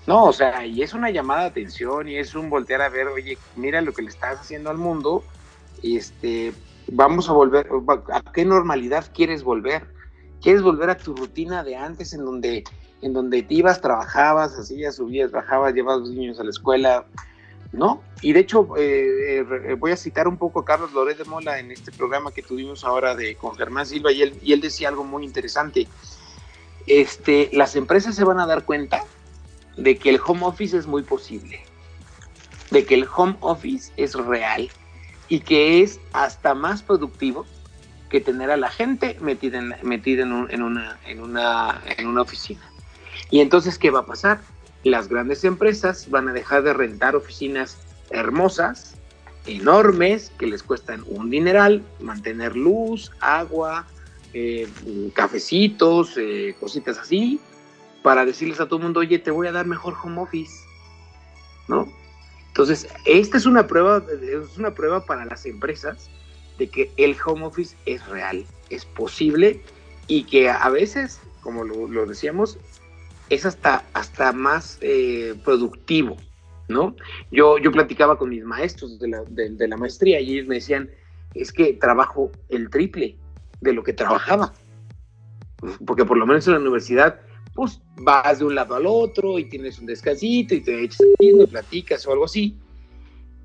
[0.07, 3.07] No, o sea, y es una llamada de atención y es un voltear a ver,
[3.07, 5.23] oye, mira lo que le estás haciendo al mundo,
[5.83, 6.53] este,
[6.87, 7.69] vamos a volver,
[8.11, 9.85] ¿a qué normalidad quieres volver?
[10.41, 12.63] ¿Quieres volver a tu rutina de antes en donde,
[13.01, 16.49] en donde te ibas, trabajabas, así ya subías, bajabas, llevabas a los niños a la
[16.49, 17.05] escuela?
[17.71, 18.01] ¿No?
[18.23, 21.59] Y de hecho, eh, eh, voy a citar un poco a Carlos Loret de Mola
[21.59, 24.87] en este programa que tuvimos ahora de, con Germán Silva y él, y él decía
[24.87, 25.87] algo muy interesante.
[26.89, 29.03] Este, las empresas se van a dar cuenta
[29.77, 31.63] de que el home office es muy posible,
[32.71, 34.69] de que el home office es real
[35.29, 37.45] y que es hasta más productivo
[38.09, 42.69] que tener a la gente metida en, una, en una oficina.
[43.29, 44.41] Y entonces, ¿qué va a pasar?
[44.83, 47.77] Las grandes empresas van a dejar de rentar oficinas
[48.09, 48.95] hermosas,
[49.45, 53.85] enormes, que les cuestan un dineral, mantener luz, agua,
[54.33, 54.67] eh,
[55.13, 57.39] cafecitos, eh, cositas así,
[58.03, 60.53] para decirles a todo el mundo, oye, te voy a dar mejor home office,
[61.67, 61.91] ¿no?
[62.47, 66.09] Entonces, esta es una prueba, es una prueba para las empresas
[66.57, 69.61] de que el home office es real, es posible
[70.07, 72.57] y que a veces, como lo, decíamos,
[73.29, 76.17] es hasta, hasta más eh, productivo,
[76.67, 76.95] ¿no?
[77.31, 80.89] Yo, yo platicaba con mis maestros de la, de la maestría y ellos me decían,
[81.33, 83.17] es que trabajo el triple
[83.61, 84.53] de lo que trabajaba.
[85.85, 87.19] Porque por lo menos en la universidad,
[87.53, 91.45] pues vas de un lado al otro y tienes un descansito y te echas y
[91.47, 92.57] platicas o algo así.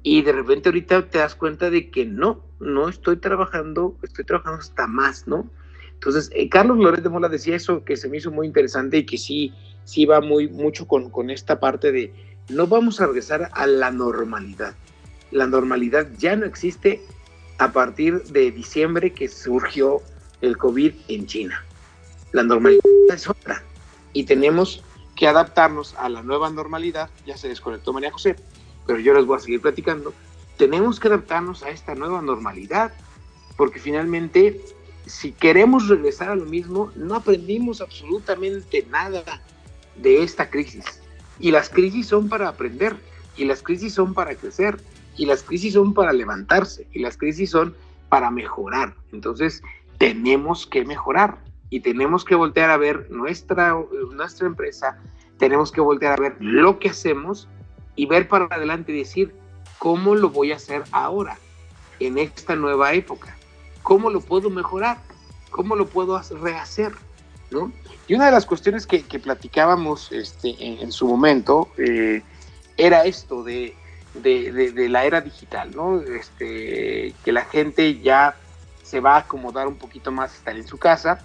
[0.02, 4.60] Y de repente ahorita te das cuenta de que no, no estoy trabajando, estoy trabajando
[4.60, 5.50] hasta más, ¿no?
[5.94, 9.06] Entonces, eh, Carlos Lórez de Mola decía eso que se me hizo muy interesante y
[9.06, 12.12] que sí, sí va muy mucho con, con esta parte de
[12.50, 14.74] no vamos a regresar a la normalidad.
[15.30, 17.00] La normalidad ya no existe
[17.58, 20.02] a partir de diciembre que surgió
[20.40, 21.64] el COVID en China.
[22.32, 23.62] La normalidad es otra
[24.12, 24.82] y tenemos
[25.16, 27.10] que adaptarnos a la nueva normalidad.
[27.26, 28.36] Ya se desconectó María José,
[28.86, 30.12] pero yo les voy a seguir platicando.
[30.56, 32.92] Tenemos que adaptarnos a esta nueva normalidad
[33.56, 34.60] porque finalmente
[35.06, 39.42] si queremos regresar a lo mismo, no aprendimos absolutamente nada
[39.96, 40.84] de esta crisis.
[41.38, 42.96] Y las crisis son para aprender,
[43.36, 44.80] y las crisis son para crecer,
[45.16, 47.74] y las crisis son para levantarse y las crisis son
[48.08, 48.94] para mejorar.
[49.12, 49.62] Entonces,
[49.98, 51.38] tenemos que mejorar
[51.70, 53.76] y tenemos que voltear a ver nuestra,
[54.12, 54.98] nuestra empresa,
[55.38, 57.48] tenemos que voltear a ver lo que hacemos
[57.96, 59.34] y ver para adelante y decir,
[59.78, 61.38] ¿cómo lo voy a hacer ahora,
[62.00, 63.36] en esta nueva época?
[63.82, 64.98] ¿Cómo lo puedo mejorar?
[65.50, 66.92] ¿Cómo lo puedo rehacer?
[67.50, 67.72] ¿No?
[68.08, 72.22] Y una de las cuestiones que, platicábamos este, en, su momento eh,
[72.76, 73.74] era esto de
[74.14, 76.00] de, la era digital, ¿no?
[76.00, 78.36] Este, que la gente ya
[78.82, 81.20] se va a acomodar un poquito más estar en su casa.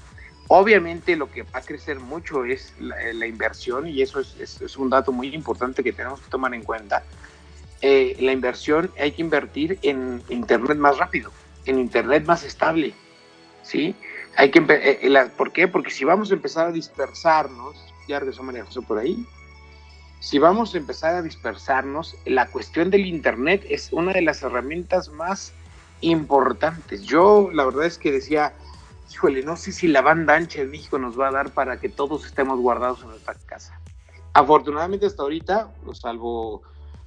[0.48, 5.12] Obviamente lo que va a crecer mucho es la, inversión y eso es, un dato
[5.12, 7.04] muy importante que tenemos que tomar en cuenta.
[7.82, 11.32] Eh, la inversión hay que invertir en Internet más rápido,
[11.66, 12.94] en Internet más estable,
[13.62, 13.96] ¿sí?
[14.36, 15.68] Hay que, eh, eh, ¿Por qué?
[15.68, 17.76] Porque si vamos a empezar a dispersarnos,
[18.08, 19.26] ya regresó María José por ahí,
[20.20, 25.10] si vamos a empezar a dispersarnos, la cuestión del Internet es una de las herramientas
[25.10, 25.54] más
[26.02, 27.04] importantes.
[27.04, 28.54] Yo la verdad es que decía,
[29.12, 31.88] híjole, no sé si la banda ancha de México nos va a dar para que
[31.88, 33.80] todos estemos guardados en nuestra casa.
[34.34, 36.64] Afortunadamente hasta ahorita, salvo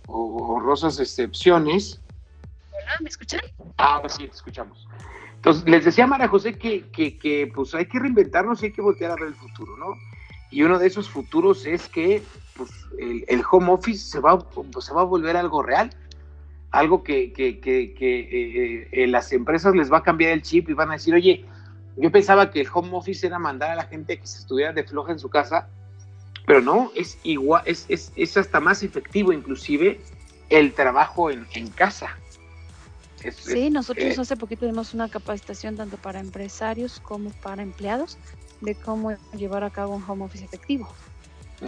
[0.06, 2.00] honrosas excepciones.
[2.70, 3.40] Hola, ¿me escuchan?
[3.76, 4.88] Ah, sí, te escuchamos.
[5.34, 8.72] Entonces, les decía a Mara José que, que, que pues hay que reinventarnos y hay
[8.72, 9.94] que voltear a ver el futuro, ¿no?
[10.52, 12.22] Y uno de esos futuros es que
[12.54, 15.90] pues, el, home office se va, pues, se va a volver algo real,
[16.70, 20.74] algo que, que, que, eh, eh, las empresas les va a cambiar el chip y
[20.74, 21.44] van a decir, oye,
[21.96, 24.84] yo pensaba que el home office era mandar a la gente que se estuviera de
[24.84, 25.68] floja en su casa,
[26.46, 30.00] pero no, es igual, es, es, es hasta más efectivo inclusive
[30.50, 32.18] el trabajo en, en casa.
[33.30, 38.18] sí, nosotros eh, hace poquito dimos una capacitación tanto para empresarios como para empleados
[38.62, 40.88] de cómo llevar a cabo un home office efectivo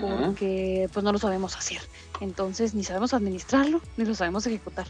[0.00, 1.78] porque pues no lo sabemos hacer.
[2.20, 4.86] Entonces ni sabemos administrarlo, ni lo sabemos ejecutar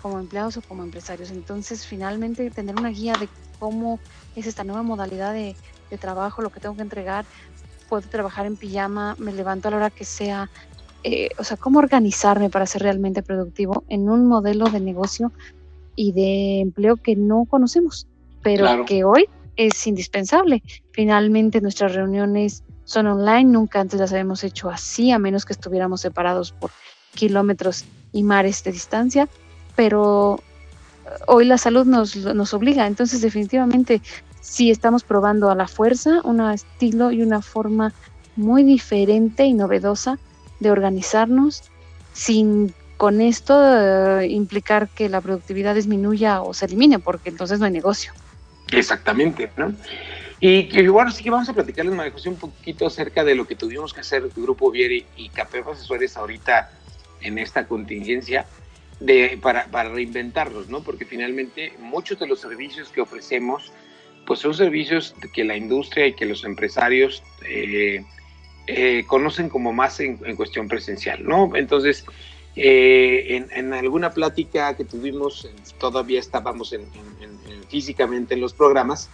[0.00, 1.30] como empleados o como empresarios.
[1.30, 3.98] Entonces finalmente tener una guía de cómo
[4.36, 5.56] es esta nueva modalidad de,
[6.00, 7.26] trabajo, lo que tengo que entregar,
[7.90, 10.48] puedo trabajar en pijama, me levanto a la hora que sea,
[11.04, 15.32] eh, o sea, cómo organizarme para ser realmente productivo en un modelo de negocio
[15.94, 18.06] y de empleo que no conocemos,
[18.42, 20.62] pero que hoy es indispensable.
[20.92, 26.00] Finalmente nuestras reuniones son online, nunca antes las habíamos hecho así, a menos que estuviéramos
[26.00, 26.70] separados por
[27.14, 29.28] kilómetros y mares de distancia,
[29.76, 30.40] pero
[31.06, 34.02] eh, hoy la salud nos, nos obliga, entonces definitivamente
[34.40, 37.92] sí estamos probando a la fuerza un estilo y una forma
[38.36, 40.18] muy diferente y novedosa
[40.60, 41.64] de organizarnos
[42.12, 47.66] sin con esto eh, implicar que la productividad disminuya o se elimine, porque entonces no
[47.66, 48.12] hay negocio.
[48.72, 49.74] Exactamente, ¿no?
[50.40, 53.54] Y, bueno, sí que vamos a platicarles, María José, un poquito acerca de lo que
[53.54, 56.68] tuvimos que hacer el Grupo Vieri y Capef Asesores ahorita
[57.20, 58.44] en esta contingencia
[58.98, 60.82] de, para, para reinventarlos, ¿no?
[60.82, 63.72] Porque finalmente muchos de los servicios que ofrecemos,
[64.26, 68.04] pues son servicios que la industria y que los empresarios eh,
[68.66, 71.54] eh, conocen como más en, cuestión presencial, ¿no?
[71.56, 72.04] Entonces,
[72.54, 75.48] eh, en, alguna plática que tuvimos,
[75.78, 76.86] todavía estábamos en,
[77.68, 79.08] físicamente en los programas,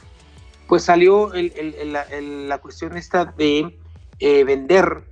[0.66, 3.78] pues salió la, cuestión esta de
[4.18, 5.04] eh, vender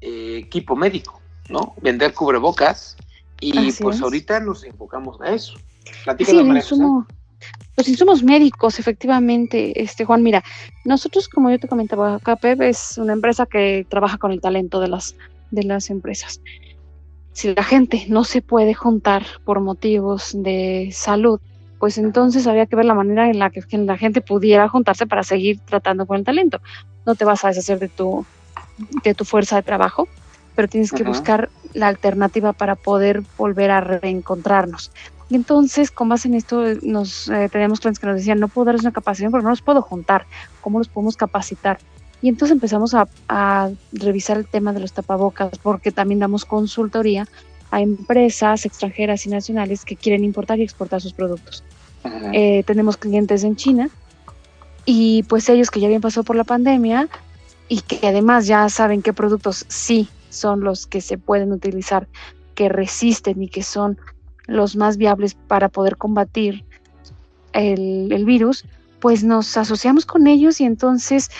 [0.00, 1.74] eh, equipo médico, ¿no?
[1.80, 2.96] Vender cubrebocas
[3.40, 5.54] y pues ahorita nos enfocamos a eso.
[6.18, 7.06] sí, en sumo,
[7.78, 10.44] Los insumos médicos, efectivamente, este Juan, mira,
[10.84, 14.88] nosotros, como yo te comentaba, CAPEP es una empresa que trabaja con el talento de
[14.88, 15.16] las,
[15.50, 16.42] de las empresas.
[17.32, 21.40] Si la gente no se puede juntar por motivos de salud,
[21.78, 25.22] pues entonces había que ver la manera en la que la gente pudiera juntarse para
[25.22, 26.60] seguir tratando con el talento.
[27.06, 28.26] No te vas a deshacer de tu,
[29.02, 30.06] de tu fuerza de trabajo,
[30.54, 34.90] pero tienes que buscar la alternativa para poder volver a reencontrarnos.
[35.30, 38.66] Y entonces, con base en esto, nos eh, tenemos clientes que nos decían, no puedo
[38.66, 40.26] darles una capacitación porque no los puedo juntar,
[40.60, 41.78] ¿cómo los podemos capacitar?
[42.22, 47.26] Y entonces empezamos a, a, revisar el tema de los tapabocas, porque también damos consultoría
[47.70, 51.62] a empresas extranjeras y nacionales que quieren importar y exportar sus productos.
[52.32, 53.90] Eh, tenemos clientes en China
[54.86, 57.08] y pues ellos que ya habían pasado por la pandemia
[57.68, 62.08] y que además ya saben qué productos sí son los que se pueden utilizar,
[62.54, 63.98] que resisten y que son
[64.46, 66.64] los más viables para poder combatir
[67.52, 68.64] el, el virus,
[68.98, 71.30] pues nos asociamos con ellos y entonces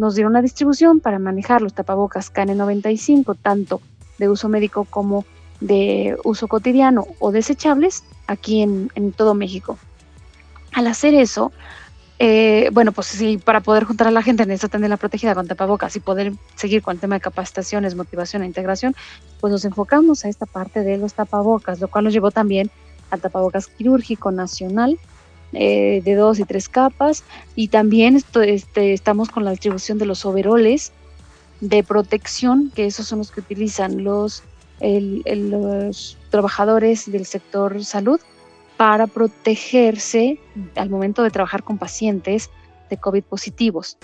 [0.00, 3.82] nos dieron la distribución para manejar los tapabocas KN95, tanto
[4.18, 5.26] de uso médico como
[5.60, 9.78] de uso cotidiano o desechables aquí en, todo México.
[10.72, 11.52] Al hacer eso,
[12.18, 15.46] eh, bueno, pues sí, para poder juntar a la gente en esta la protegida con
[15.46, 18.96] tapabocas y poder seguir con el tema de capacitaciones, motivación e integración,
[19.38, 22.70] pues nos enfocamos a esta parte de los tapabocas, lo cual nos llevó también
[23.10, 24.98] al tapabocas quirúrgico nacional
[25.52, 27.24] eh, de dos y tres capas
[27.56, 30.92] y también este, estamos con la distribución de los overoles
[31.60, 34.42] de protección, que esos son los que utilizan los,
[34.80, 38.20] los trabajadores del sector salud
[38.76, 40.40] para protegerse
[40.74, 42.48] al momento de trabajar con pacientes
[42.88, 43.98] de COVID positivos.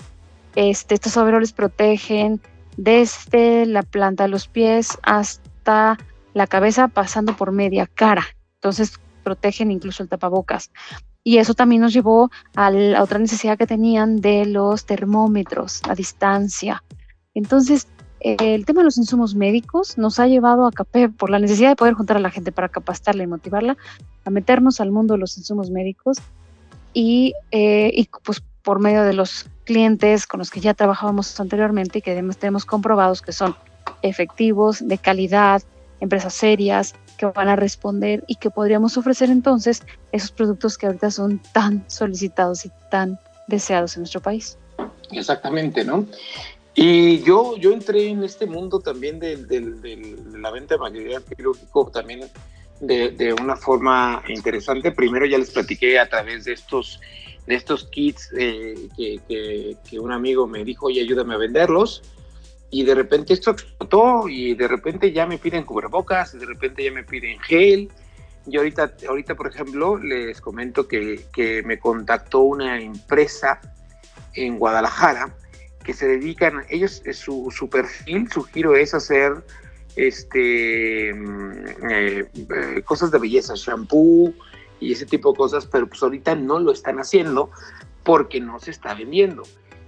[0.55, 2.39] Este, estos overoles protegen
[2.77, 5.97] desde la planta de los pies hasta
[6.33, 8.23] la cabeza, pasando por media cara.
[8.55, 10.71] Entonces protegen incluso el tapabocas.
[11.27, 15.93] Y eso también nos llevó a la otra necesidad que tenían de los termómetros a
[15.93, 16.81] distancia.
[17.33, 17.89] Entonces,
[18.21, 21.75] el tema de los insumos médicos nos ha llevado a CAPEP por la necesidad de
[21.75, 23.75] poder juntar a la gente para capacitarla y motivarla
[24.23, 26.15] a meternos al mundo de los insumos médicos
[26.93, 31.99] y, eh, y pues por medio de los clientes con los que ya trabajábamos anteriormente
[31.99, 33.53] y que además tenemos comprobados que son
[34.01, 35.61] efectivos, de calidad,
[35.99, 41.11] empresas serias que van a responder y que podríamos ofrecer entonces esos productos que ahorita
[41.11, 44.57] son tan solicitados y tan deseados en nuestro país.
[45.11, 46.05] Exactamente, ¿no?
[46.79, 49.35] Y yo, yo entré en este mundo también de,
[50.37, 52.21] la venta de material quirúrgico también
[52.79, 54.91] de, una forma interesante.
[54.91, 57.01] Primero ya les platiqué a través de estos,
[57.47, 62.03] de estos kits eh, que, un amigo me dijo, oye, ayúdame a venderlos.
[62.69, 66.83] Y de repente esto explotó y de repente ya me piden cubrebocas, y de repente
[66.83, 67.89] ya me piden gel.
[68.45, 73.59] Y ahorita, ahorita por ejemplo, les comento que, que me contactó una empresa
[74.33, 75.35] en Guadalajara
[75.87, 79.31] que se dedican, ellos, su, su perfil, su giro es hacer
[79.95, 81.51] este mm,
[81.89, 84.33] eh, eh, cosas de belleza, shampoo
[84.81, 87.51] y ese tipo de cosas, pero pues ahorita no lo están haciendo
[88.03, 89.43] porque no se está vendiendo.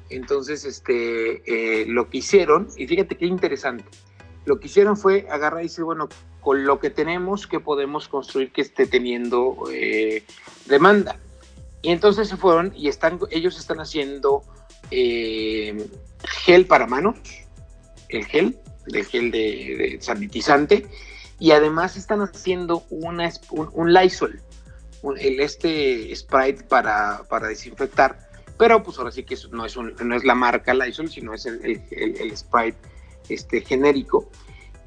[0.09, 3.85] Entonces, este, lo que hicieron, y fíjate qué interesante,
[4.45, 6.09] lo que hicieron fue agarrar y decir, bueno,
[6.41, 9.57] con lo que tenemos, ¿qué podemos construir que esté teniendo
[10.65, 11.19] demanda?
[11.81, 14.43] Y entonces se fueron y están, ellos están haciendo
[14.91, 15.87] eh,
[16.43, 17.17] gel para manos,
[18.09, 18.57] el gel,
[18.87, 20.87] el gel de, sanitizante,
[21.39, 24.41] y además están haciendo una, un, Lysol,
[25.17, 28.28] el este Sprite para, para, desinfectar,
[28.59, 31.81] pero pues ahora sí que no es, no es la marca Lysol, sino es el,
[31.91, 32.77] el, Sprite
[33.29, 34.29] este, genérico.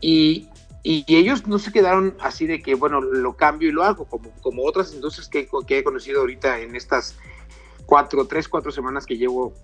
[0.02, 0.46] Y,
[0.82, 4.30] y, ellos no se quedaron así de que, bueno, lo cambio y lo hago, como,
[4.42, 7.16] como otras industrias que, que he conocido ahorita en estas
[7.86, 9.54] cuatro, tres, cuatro semanas que llevo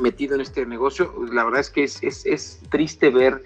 [0.00, 3.44] metido en este negocio, la verdad es que es, es, es, triste ver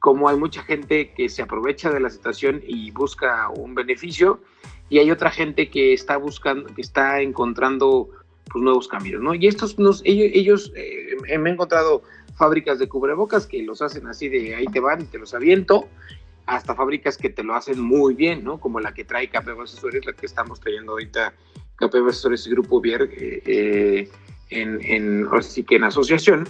[0.00, 4.40] cómo hay mucha gente que se aprovecha de la situación y busca un beneficio
[4.88, 8.08] y hay otra gente que está buscando, que está encontrando
[8.50, 9.34] pues, nuevos caminos, ¿no?
[9.34, 12.02] Y estos, ellos, ellos eh, me he encontrado
[12.36, 15.88] fábricas de cubrebocas que los hacen así de ahí te van y te los aviento,
[16.46, 18.58] hasta fábricas que te lo hacen muy bien, ¿no?
[18.58, 21.34] Como la que trae KPV Asesores, la que estamos trayendo ahorita
[21.76, 24.10] KPV Asesores y Grupo Vier, eh, eh
[24.50, 25.30] en, en,
[25.66, 26.46] que en asociación,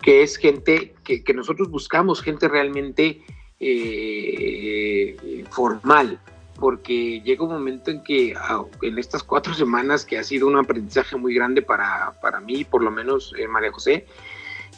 [0.00, 3.20] que es gente que, nosotros buscamos, gente realmente
[3.60, 6.18] eh, formal,
[6.62, 10.56] porque llega un momento en que ah, en estas cuatro semanas, que ha sido un
[10.56, 14.06] aprendizaje muy grande para, para mí, por lo menos eh, María José,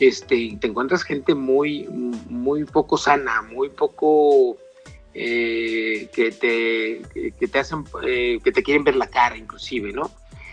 [0.00, 1.86] este, te encuentras gente muy,
[2.30, 4.56] muy poco sana, muy poco
[5.12, 7.02] eh, que, te,
[7.38, 10.10] que te hacen, que te quieren ver la cara inclusive, ¿no?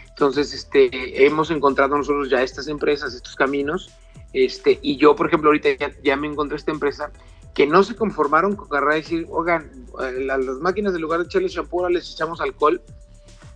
[0.10, 3.90] Entonces, este, hemos encontrado nosotros ya estas empresas, estos caminos,
[4.34, 5.70] este, y yo, por ejemplo, ahorita
[6.04, 7.10] ya, me encontré esta empresa
[7.54, 9.70] que no se conformaron con agarrar y decir, oigan,
[10.02, 12.82] eh, las, máquinas en lugar de echarle shampoo, les echamos alcohol,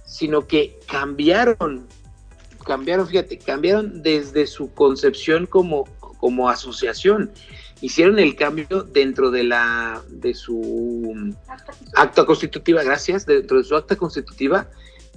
[0.05, 1.87] sino que cambiaron,
[2.65, 5.85] cambiaron, fíjate, cambiaron desde su concepción como,
[6.19, 7.31] como asociación.
[7.81, 11.35] Hicieron el cambio dentro de la de su
[11.95, 14.69] acta constitutiva, gracias, dentro de su acta constitutiva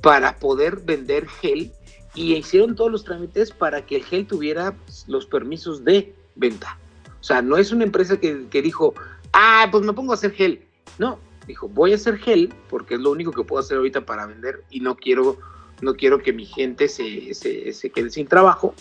[0.02, 1.72] para poder vender gel
[2.14, 4.74] y hicieron todos los trámites para que el gel tuviera
[5.06, 6.78] los permisos de venta.
[7.20, 8.94] O sea, no es una empresa que, dijo,
[9.32, 10.62] ah, pues me pongo a hacer gel.
[10.98, 14.26] No, dijo, voy a hacer gel porque es lo único que puedo hacer ahorita para
[14.26, 15.38] vender y no quiero,
[15.80, 18.74] no quiero que mi gente se, se, se quede sin trabajo.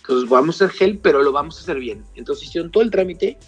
[0.00, 2.04] Entonces vamos a hacer gel, pero lo vamos a hacer bien.
[2.14, 3.38] Entonces hicieron todo el trámite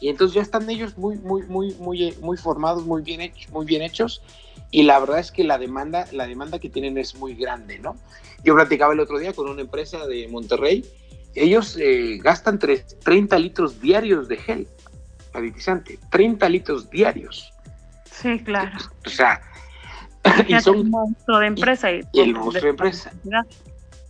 [0.00, 3.64] y entonces ya están ellos muy, muy, muy, muy, muy formados, muy bien hechos, muy
[3.64, 4.22] bien hechos
[4.70, 7.96] y la verdad es que la demanda, la demanda que tienen es muy grande, ¿no?
[8.44, 10.84] Yo platicaba el otro día con una empresa de Monterrey,
[11.36, 14.68] ellos eh, gastan 30 litros diarios de gel
[15.32, 17.52] sanitizante, 30 litros diarios.
[18.10, 18.78] Sí, claro.
[19.04, 19.40] O sea,
[20.48, 23.12] y son el monstruo de empresa y, el monstruo de empresa.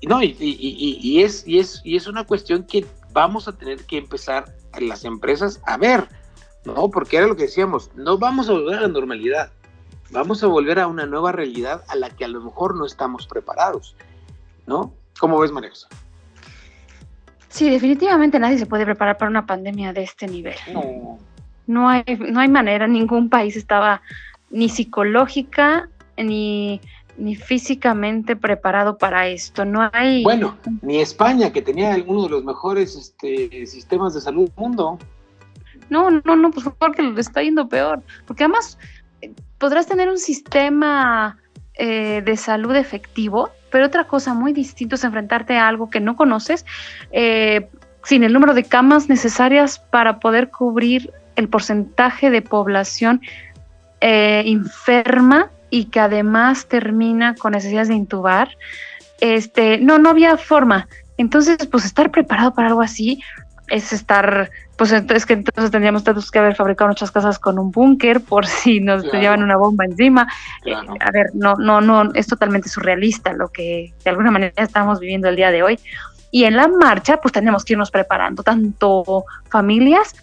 [0.03, 3.99] No, y, y, es, y, es, y es una cuestión que vamos a tener que
[3.99, 6.07] empezar las empresas a ver,
[6.65, 6.91] ¿no?
[6.91, 9.51] Porque era lo que decíamos, no vamos a volver a la normalidad,
[10.11, 13.27] vamos a volver a una nueva realidad a la que a lo mejor no estamos
[13.27, 13.97] preparados,
[14.67, 14.93] ¿no?
[15.19, 15.73] ¿Cómo ves, María
[17.57, 20.57] Sí, definitivamente nadie se puede preparar para una pandemia de este nivel.
[20.75, 21.19] No.
[21.67, 24.03] No hay, no hay manera, ningún país estaba
[24.51, 25.89] ni psicológica
[26.19, 26.83] ni,
[27.17, 29.65] ni físicamente preparado para esto.
[29.65, 30.23] No hay.
[30.23, 34.99] Bueno, ni España, que tenía uno de los mejores este, sistemas de salud del mundo.
[35.89, 38.03] No, no, no, pues porque le está yendo peor.
[38.27, 38.79] Porque además,
[39.57, 41.39] podrás tener un sistema
[41.73, 46.17] eh, de salud efectivo, pero otra cosa muy distinta es enfrentarte a algo que no
[46.17, 46.65] conoces,
[47.11, 47.69] eh,
[48.05, 53.21] sin el número de camas necesarias para poder cubrir el porcentaje de población
[54.01, 58.57] eh, enferma y que además termina con necesidades de intubar.
[59.21, 60.89] Este, no, no había forma.
[61.19, 63.23] Entonces, pues estar preparado para algo así
[63.69, 68.21] es estar pues entonces que entonces tendríamos que haber fabricado nuestras casas con un búnker
[68.21, 70.29] por si nos llevan una bomba encima.
[70.65, 75.01] Eh, a ver, no, no, no, es totalmente surrealista lo que de alguna manera estamos
[75.01, 75.79] viviendo el día de hoy.
[76.31, 80.15] Y en la marcha, pues tenemos que irnos preparando, tanto familias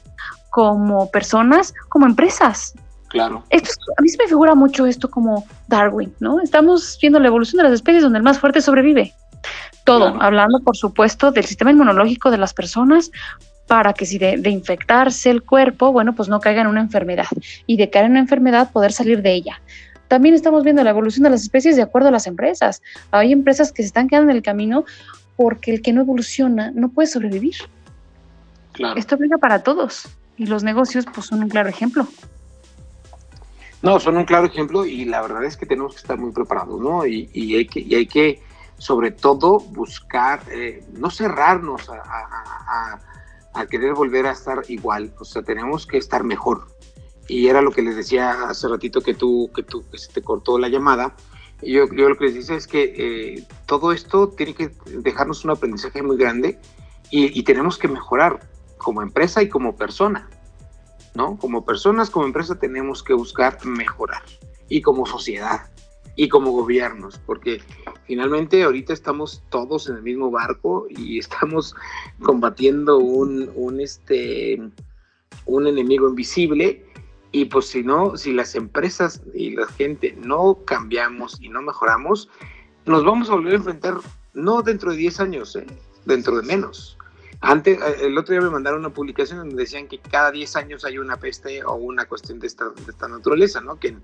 [0.49, 2.73] como personas, como empresas.
[3.07, 3.43] Claro.
[3.49, 6.41] Esto, a mí se me figura mucho esto como Darwin, ¿no?
[6.41, 9.13] Estamos viendo la evolución de las especies donde el más fuerte sobrevive.
[9.85, 13.11] Todo, hablando por supuesto del sistema inmunológico de las personas,
[13.67, 17.27] para que si de, infectarse el cuerpo, bueno, pues no caiga en una enfermedad
[17.65, 19.61] y de caer en una enfermedad poder salir de ella.
[20.07, 22.81] También estamos viendo la evolución de las especies de acuerdo a las empresas.
[23.11, 24.85] Hay empresas que se están quedando en el camino
[25.35, 27.55] porque el que no evoluciona no puede sobrevivir.
[28.73, 28.99] Claro.
[28.99, 30.07] Esto aplica para todos
[30.37, 32.05] y los negocios pues son un claro ejemplo.
[33.81, 36.79] No, son un claro ejemplo y la verdad es que tenemos que estar muy preparados,
[36.79, 37.05] ¿no?
[37.05, 38.41] Y, hay, que, y hay que,
[38.77, 42.99] sobre todo, buscar, eh, no cerrarnos a a
[43.69, 46.67] querer volver a estar igual, o sea, tenemos que estar mejor.
[47.27, 50.69] Y era lo que les decía hace ratito que tú, que tú, te cortó la
[50.69, 51.15] llamada.
[51.61, 55.51] Yo, yo lo que les dice es que eh, todo esto tiene que dejarnos un
[55.51, 56.59] aprendizaje muy grande
[57.09, 58.39] y, y, tenemos que mejorar
[58.77, 60.29] como empresa y como persona,
[61.15, 61.37] ¿no?
[61.37, 64.23] Como personas, como empresa tenemos que buscar mejorar
[64.67, 65.69] y como sociedad
[66.15, 67.61] y como gobiernos, porque
[68.05, 71.75] finalmente ahorita estamos todos en el mismo barco y estamos
[72.21, 74.61] combatiendo un, un, este,
[75.45, 76.85] un enemigo invisible
[77.31, 82.29] y pues si no, si las empresas y la gente no cambiamos y no mejoramos,
[82.85, 83.97] nos vamos a volver a enfrentar
[84.33, 85.65] no dentro de 10 años, ¿eh?
[86.05, 86.97] dentro de menos.
[87.45, 90.85] Antes, eh, el otro día me mandaron una publicación donde decían que cada 10 años
[90.85, 92.71] hay una peste o una cuestión de esta,
[93.09, 93.77] naturaleza, ¿no?
[93.77, 94.01] Que en,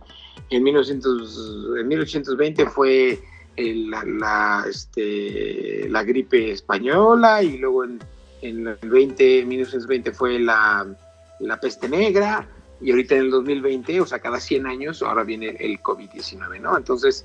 [0.50, 3.18] en, 1900, en 1820 fue
[3.56, 8.00] la, la, este, la gripe española y luego en,
[8.42, 10.86] en el 20, 1920 fue la,
[11.40, 12.46] la peste negra
[12.82, 16.78] y ahorita en el 2020, o sea, cada 100 años, ahora viene el COVID-19, ¿no?
[16.78, 17.24] Entonces,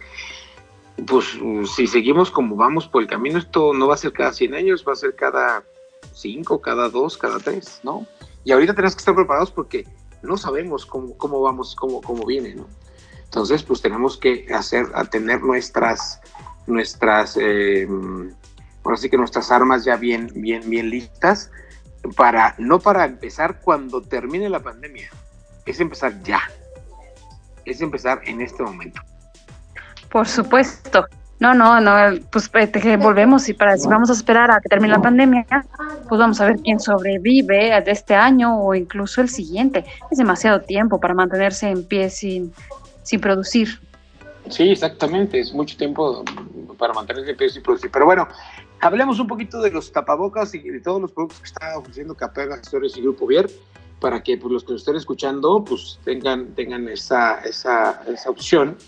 [1.09, 1.37] pues
[1.75, 4.85] si seguimos como vamos por el camino, esto no va a ser cada 100 años,
[4.87, 5.65] va a ser cada
[6.13, 8.07] cinco, cada dos, cada tres, ¿no?
[8.45, 9.87] Y ahorita tenemos que estar preparados porque
[10.23, 12.67] no sabemos cómo, cómo vamos, cómo, cómo viene, ¿no?
[13.25, 16.21] Entonces, pues tenemos que hacer, a tener nuestras,
[16.67, 17.89] nuestras, eh,
[18.85, 21.51] ahora sí que nuestras armas ya bien, bien, bien listas
[22.17, 25.11] para, no para empezar cuando termine la pandemia,
[25.67, 26.43] es empezar ya,
[27.65, 29.03] es empezar en este momento.
[30.11, 31.07] Por supuesto,
[31.45, 34.95] No, no, no, pues que volvemos y para si vamos a esperar a que termine
[34.95, 35.45] la pandemia,
[36.09, 39.85] pues vamos a ver quién sobrevive de este año o incluso el siguiente.
[40.11, 42.51] Es demasiado tiempo para mantenerse en pie sin,
[43.03, 43.79] sin producir.
[44.49, 46.25] Sí, exactamente, es mucho tiempo
[46.79, 47.91] para mantenerse en pie sin producir.
[47.91, 48.27] Pero bueno,
[48.81, 52.57] hablemos un poquito de los tapabocas y de todos los productos que está ofreciendo Capega
[52.57, 53.51] Gestores y Grupo Vier
[54.01, 58.79] para que pues, los que lo estén escuchando pues tengan, tengan esa, esa, esa opción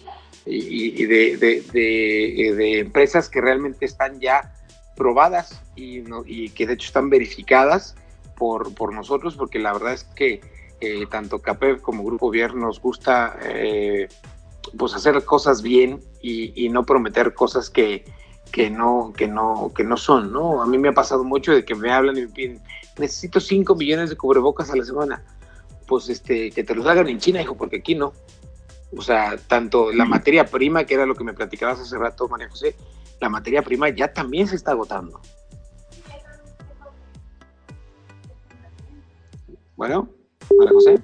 [0.47, 4.55] y, de, de, de, empresas que realmente están ya
[4.95, 7.97] probadas y, y que de hecho están verificadas
[8.37, 10.41] por, por nosotros, porque la verdad es que
[10.81, 14.09] eh, tanto CAPEV como Grupo Vier nos gusta eh,
[14.77, 18.05] pues hacer cosas bien y, no prometer cosas que,
[18.51, 20.61] que, no, que, no, que no son, ¿no?
[20.61, 22.61] A mí me ha pasado mucho de que me hablan y me piden,
[22.99, 25.25] necesito 5 millones de cubrebocas a la semana.
[25.87, 28.13] Pues este, que te los hagan en China, hijo, porque aquí no.
[28.95, 32.49] O sea, tanto la materia prima, que era lo que me platicabas hace rato, María
[32.49, 32.77] José,
[33.21, 35.21] la materia prima ya también se está agotando.
[39.77, 40.09] Bueno,
[40.59, 41.03] María José.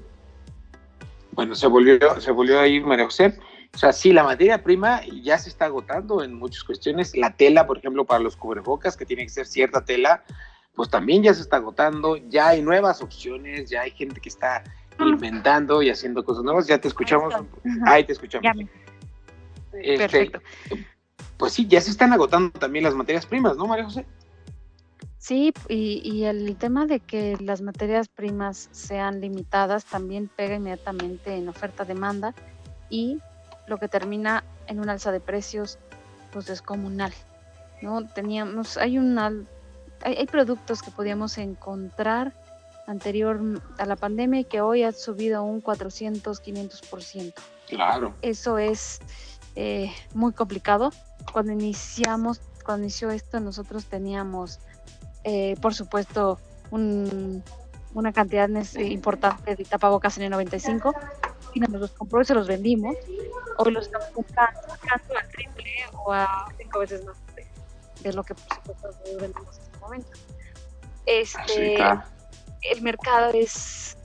[1.32, 3.38] Bueno, se volvió, se volvió a ir María José.
[3.74, 7.16] O sea, sí, la materia prima ya se está agotando en muchas cuestiones.
[7.16, 10.24] La tela, por ejemplo, para los cubrebocas, que tiene que ser cierta tela,
[10.74, 12.16] pues también ya se está agotando.
[12.16, 14.62] Ya hay nuevas opciones, ya hay gente que está
[14.98, 16.66] inventando y haciendo cosas nuevas.
[16.66, 17.34] Ya te escuchamos.
[17.86, 18.56] Ahí te escuchamos.
[19.72, 20.40] Este, Perfecto.
[21.36, 24.06] Pues sí, ya se están agotando también las materias primas, ¿no, María José?
[25.18, 31.36] Sí, y, y, el tema de que las materias primas sean limitadas también pega inmediatamente
[31.36, 32.34] en oferta-demanda
[32.90, 33.18] y
[33.68, 35.78] lo que termina en un alza de precios
[36.32, 37.12] pues descomunal.
[37.82, 38.06] ¿no?
[38.08, 39.32] Teníamos, hay una
[40.02, 42.32] hay, hay productos que podíamos encontrar
[42.86, 43.40] anterior
[43.78, 47.34] a la pandemia y que hoy ha subido un 400, 500%.
[47.68, 48.14] Claro.
[48.22, 49.00] Eso es
[49.54, 50.90] eh, muy complicado.
[51.32, 54.60] Cuando iniciamos, cuando inició esto, nosotros teníamos,
[55.24, 56.38] eh, por supuesto,
[56.70, 60.94] una cantidad importante de tapabocas en el 95
[61.54, 62.96] y nos los compró y se los vendimos.
[63.58, 67.16] Hoy los estamos comprando, al triple o a cinco veces más
[68.02, 68.88] de, lo que por supuesto
[69.20, 70.08] vendemos en este momento.
[71.04, 71.78] Este,
[72.62, 73.96] el mercado es,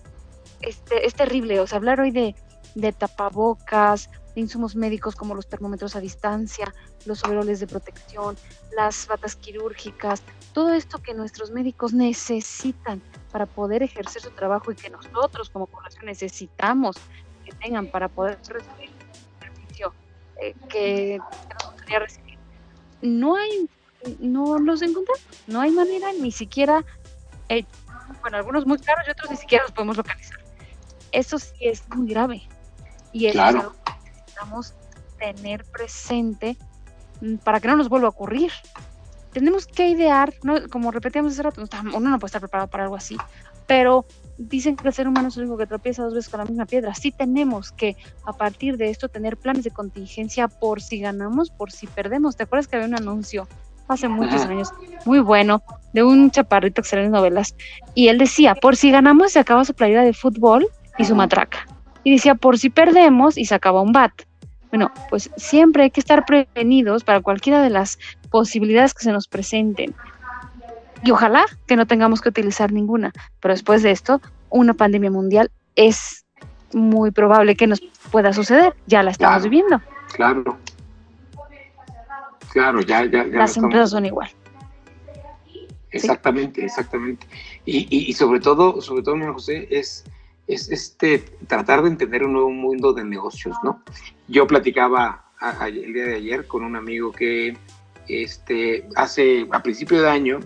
[0.62, 1.60] este, es terrible.
[1.60, 2.36] O sea, hablar hoy de,
[2.76, 6.74] de tapabocas, de insumos médicos como los termómetros a distancia,
[7.06, 8.38] los overoles de protección,
[8.76, 10.22] las batas quirúrgicas,
[10.54, 13.02] todo esto que nuestros médicos necesitan
[13.32, 16.98] para poder ejercer su trabajo y que nosotros como población necesitamos
[17.46, 19.94] que tengan para poder recibir el servicio
[20.42, 22.38] eh, que, nos gustaría recibir.
[23.02, 23.70] No hay,
[24.20, 26.84] no los encontramos, no hay manera ni siquiera
[27.50, 27.66] eh,
[28.28, 30.38] bueno, algunos muy caros y otros ni siquiera los podemos localizar.
[31.14, 32.42] Eso sí es muy grave.
[33.14, 34.74] Y eso es algo que necesitamos
[35.18, 36.58] tener presente
[37.22, 38.52] mm, para que no nos vuelva a ocurrir.
[39.32, 40.34] Tenemos que idear,
[40.70, 41.64] como repetíamos hace rato,
[41.94, 43.16] uno no puede estar preparado para algo así,
[43.66, 44.06] pero
[44.38, 46.66] dicen que el ser humano es el único que tropieza dos veces con la misma
[46.66, 46.94] piedra.
[46.96, 51.72] Sí tenemos que, a partir de esto, tener planes de contingencia por si ganamos, por
[51.72, 52.36] si perdemos.
[52.36, 53.48] ¿Te acuerdas que había un anuncio
[53.88, 54.74] hace muchos años,
[55.06, 55.62] muy bueno,
[55.94, 57.56] de un chaparrito que sale novelas.
[57.96, 60.68] Y él decía, por si ganamos se acaba su playera de fútbol
[60.98, 61.66] y su matraca.
[62.04, 64.12] Y decía, por si perdemos y se acaba un bat.
[64.72, 67.98] Bueno, pues siempre hay que estar prevenidos para cualquiera de las
[68.30, 69.96] posibilidades que se nos presenten.
[71.04, 73.12] Y ojalá que no tengamos que utilizar ninguna.
[73.40, 76.26] Pero después de esto, una pandemia mundial es
[76.74, 77.82] muy probable que nos
[78.12, 78.76] pueda suceder.
[78.88, 79.82] Ya la estamos viviendo.
[80.14, 80.58] Claro.
[82.52, 84.30] Claro, ya, ya, Las empresas son igual.
[85.92, 87.26] Exactamente, exactamente.
[87.66, 90.04] Y, y, sobre todo, sobre todo, José, es,
[90.48, 93.82] es este tratar de entender un nuevo mundo de negocios, ¿no?
[94.28, 95.26] Yo platicaba
[95.66, 97.58] el día de ayer con un amigo que
[98.08, 100.40] este, hace, a principio de año,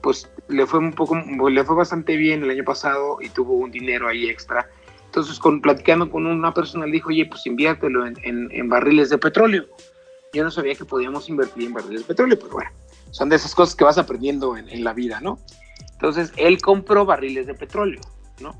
[0.00, 3.70] pues le fue un poco, le fue bastante bien el año pasado y tuvo un
[3.70, 4.68] dinero ahí extra.
[5.06, 9.18] Entonces, con, platicando con una persona, le dijo, oye, pues inviértelo en, en barriles de
[9.18, 9.66] petróleo
[10.32, 12.70] yo no sabía que podíamos invertir en barriles de petróleo, pero bueno,
[13.10, 15.38] son de esas cosas que vas aprendiendo en, la vida, ¿no?
[15.92, 18.00] Entonces, él compró barriles de petróleo,
[18.40, 18.54] ¿no?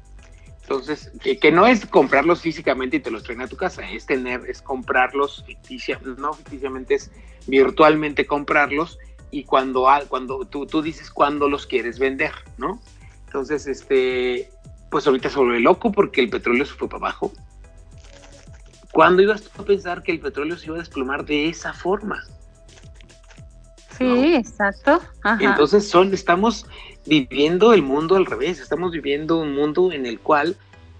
[0.63, 4.43] Entonces, que, no es comprarlos físicamente y te los traen a tu casa, es tener,
[4.49, 7.11] es comprarlos ficticiamente, no ficticiamente, es
[7.47, 8.99] virtualmente comprarlos
[9.31, 12.81] y cuando, cuando tú, tú dices cuándo los quieres vender, ¿no?
[13.27, 14.51] Entonces, este,
[14.91, 17.33] pues ahorita se vuelve loco porque el petróleo se fue para abajo,
[18.99, 22.25] ¿Cuándo ibas a pensar que el petróleo se iba a desplomar de esa forma?
[23.97, 25.01] Sí, exacto.
[25.39, 26.67] Entonces son, estamos
[27.07, 30.57] viviendo el mundo al revés, estamos viviendo un mundo en el cual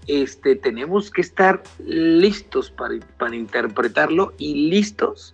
[0.07, 5.33] este, tenemos que estar listos para, para interpretarlo y listos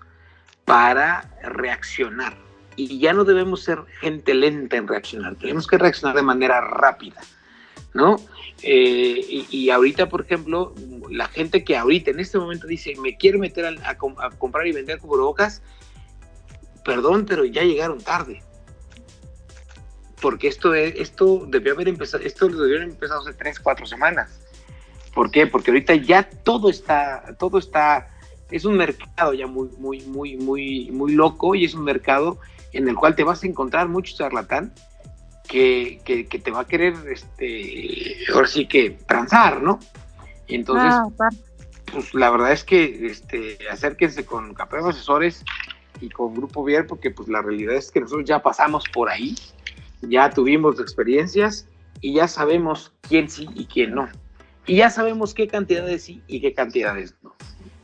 [0.65, 2.35] para reaccionar.
[2.77, 7.21] Y ya no debemos ser gente lenta en reaccionar, tenemos que reaccionar de manera rápida,
[7.95, 8.17] ¿no?
[8.61, 10.75] Eh, y, ahorita, por ejemplo,
[11.09, 13.97] la gente que ahorita en este momento dice, me quiero meter a,
[14.37, 15.61] comprar y vender cubrebocas,
[16.83, 18.43] perdón, pero ya llegaron tarde.
[20.21, 24.41] Porque esto, esto debió haber empezado, esto debió haber empezado hace tres, cuatro semanas.
[25.13, 25.47] ¿Por qué?
[25.47, 28.09] Porque ahorita ya todo está, todo está,
[28.51, 32.39] es un mercado ya muy, muy, muy, muy, muy loco y es un mercado
[32.73, 34.73] en el cual te vas a encontrar mucho charlatán
[35.47, 39.79] que, que, te va a querer, este, ahora sí que transar, ¿no?
[40.47, 41.29] Entonces, ah,
[41.91, 45.43] pues la verdad es que este, acérquense con Capeo Asesores
[46.01, 49.35] y con Grupo Vier, porque pues la realidad es que nosotros ya pasamos por ahí,
[50.01, 51.67] ya tuvimos experiencias
[52.01, 54.09] y ya sabemos quién sí y quién no.
[54.67, 57.35] Y ya sabemos qué cantidades sí y qué cantidades no.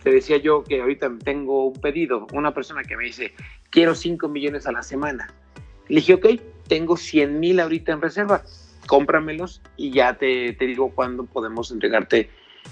[0.04, 3.34] Te decía yo que ahorita tengo un pedido, una persona que me dice,
[3.70, 5.32] quiero 5 millones a la semana.
[5.88, 6.26] Le dije, ok,
[6.72, 8.44] tengo 100 mil ahorita en reserva,
[8.88, 12.30] cómpramelos y ya te, te digo cuándo podemos entregarte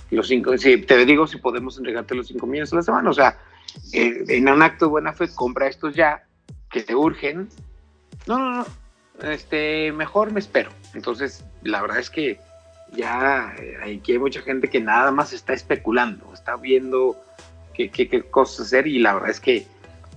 [0.09, 3.09] los 5, si te digo si podemos entregarte los 5 millones a la semana.
[3.09, 3.37] O sea,
[3.91, 6.23] eh, en un acto de buena fe, compra estos ya,
[6.71, 7.49] que te urgen.
[8.25, 8.65] No, no,
[9.21, 10.69] no, este, mejor me espero.
[10.93, 12.39] Entonces, la verdad es que
[12.93, 17.17] ya eh, aquí hay mucha gente que nada más está especulando, está viendo
[17.73, 19.67] qué, qué, qué cosas hacer y la verdad es que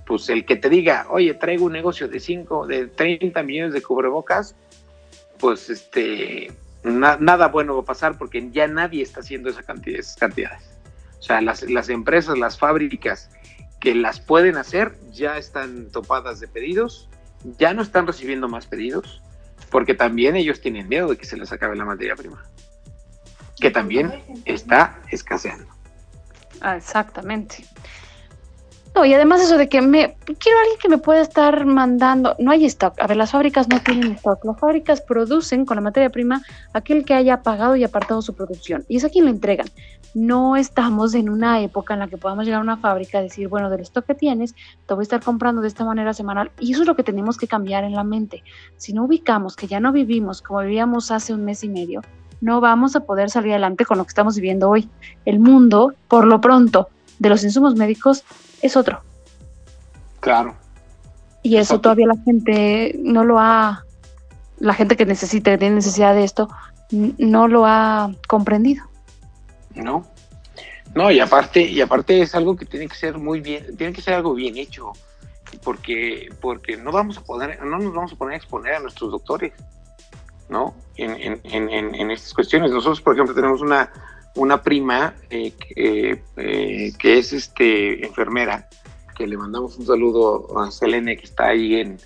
[0.06, 3.82] pues el que te diga, oye, traigo un negocio de 5, de 30 millones de
[3.82, 4.54] cubrebocas,
[5.38, 6.52] pues este,
[6.84, 10.62] nada bueno va a pasar porque ya nadie está haciendo esa cantidad, esas cantidades.
[11.18, 13.30] O sea, las, las empresas, las fábricas
[13.80, 17.08] que las pueden hacer ya están topadas de pedidos,
[17.58, 19.22] ya no están recibiendo más pedidos,
[19.70, 22.44] porque también ellos tienen miedo de que se les acabe la materia prima,
[23.58, 25.66] que también está escaseando.
[26.60, 27.64] Ah, exactamente.
[28.94, 32.50] No, y además eso de que me quiero alguien que me pueda estar mandando, no
[32.50, 32.94] hay stock.
[33.00, 34.44] A ver, las fábricas no tienen stock.
[34.44, 36.42] Las fábricas producen con la materia prima
[36.74, 38.84] aquel que haya pagado y apartado su producción.
[38.88, 39.66] Y es a quien le entregan.
[40.14, 43.48] No estamos en una época en la que podamos llegar a una fábrica y decir,
[43.48, 44.54] bueno, del stock que tienes,
[44.86, 46.50] te voy a estar comprando de esta manera semanal.
[46.60, 48.42] Y eso es lo que tenemos que cambiar en la mente.
[48.76, 52.02] Si no ubicamos que ya no vivimos como vivíamos hace un mes y medio,
[52.42, 54.90] no vamos a poder salir adelante con lo que estamos viviendo hoy.
[55.24, 56.88] El mundo, por lo pronto,
[57.18, 58.24] de los insumos médicos
[58.62, 59.02] es otro.
[60.20, 60.54] Claro.
[61.42, 63.84] Y eso todavía la gente no lo ha,
[64.58, 66.48] la gente que necesita, que tiene necesidad de esto,
[66.90, 68.84] no lo ha comprendido.
[69.74, 70.06] No.
[70.94, 74.02] No, y aparte, y aparte es algo que tiene que ser muy bien, tiene que
[74.02, 74.92] ser algo bien hecho,
[75.64, 79.10] porque, porque no vamos a poder, no nos vamos a poner a exponer a nuestros
[79.10, 79.52] doctores,
[80.48, 80.74] ¿no?
[80.96, 82.70] En, en, en, en estas cuestiones.
[82.70, 83.90] Nosotros, por ejemplo, tenemos una,
[84.34, 88.68] una prima eh, eh, que es este enfermera,
[89.16, 91.98] que le mandamos un saludo a Selene, que está ahí en,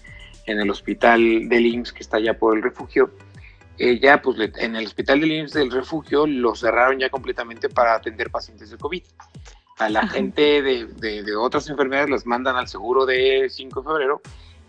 [0.46, 3.10] el hospital del IMSS, que está allá por el refugio.
[3.78, 8.30] Ella, pues en el hospital del IMSS del refugio lo cerraron ya completamente para atender
[8.30, 9.02] pacientes de COVID.
[9.78, 14.22] A la gente de, de, otras enfermedades las mandan al seguro de 5 de febrero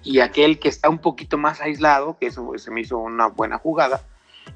[0.04, 3.58] y aquel que está un poquito más aislado, que eso se me hizo una buena
[3.58, 4.02] jugada,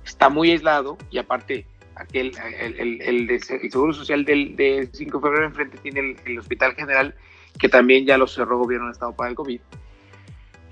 [0.04, 1.66] está muy aislado y aparte
[1.96, 7.16] aquel, el, el, Seguro Social del, 5 de febrero enfrente tiene el, Hospital General,
[7.60, 9.60] que también ya lo cerró el gobierno del Estado para el COVID.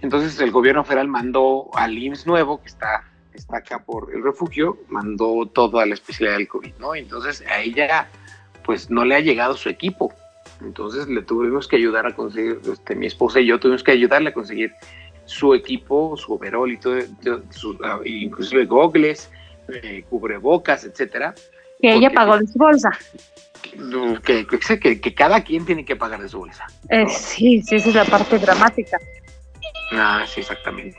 [0.02, 3.04] Entonces el gobierno federal mandó al IMSS nuevo, que está,
[3.34, 6.96] está acá por el refugio, mandó todo a la especialidad del COVID, ¿no?
[6.96, 8.10] Entonces a ella,
[8.64, 10.14] pues no le ha llegado su equipo.
[10.62, 14.30] Entonces le tuvimos que ayudar a conseguir, este, mi esposa y yo tuvimos que ayudarle
[14.30, 14.74] a conseguir
[15.26, 16.98] su equipo, su overall y todo,
[17.84, 19.30] ah, inclusive gogles,
[19.72, 21.34] eh, cubrebocas, etcétera.
[21.82, 22.92] Que ella pagó de su bolsa.
[24.24, 24.46] Que,
[24.80, 26.66] que, que, cada quien tiene que pagar de su bolsa.
[26.90, 28.98] Eh, sí, sí, esa es la parte dramática.
[29.92, 30.98] Ah, sí, exactamente.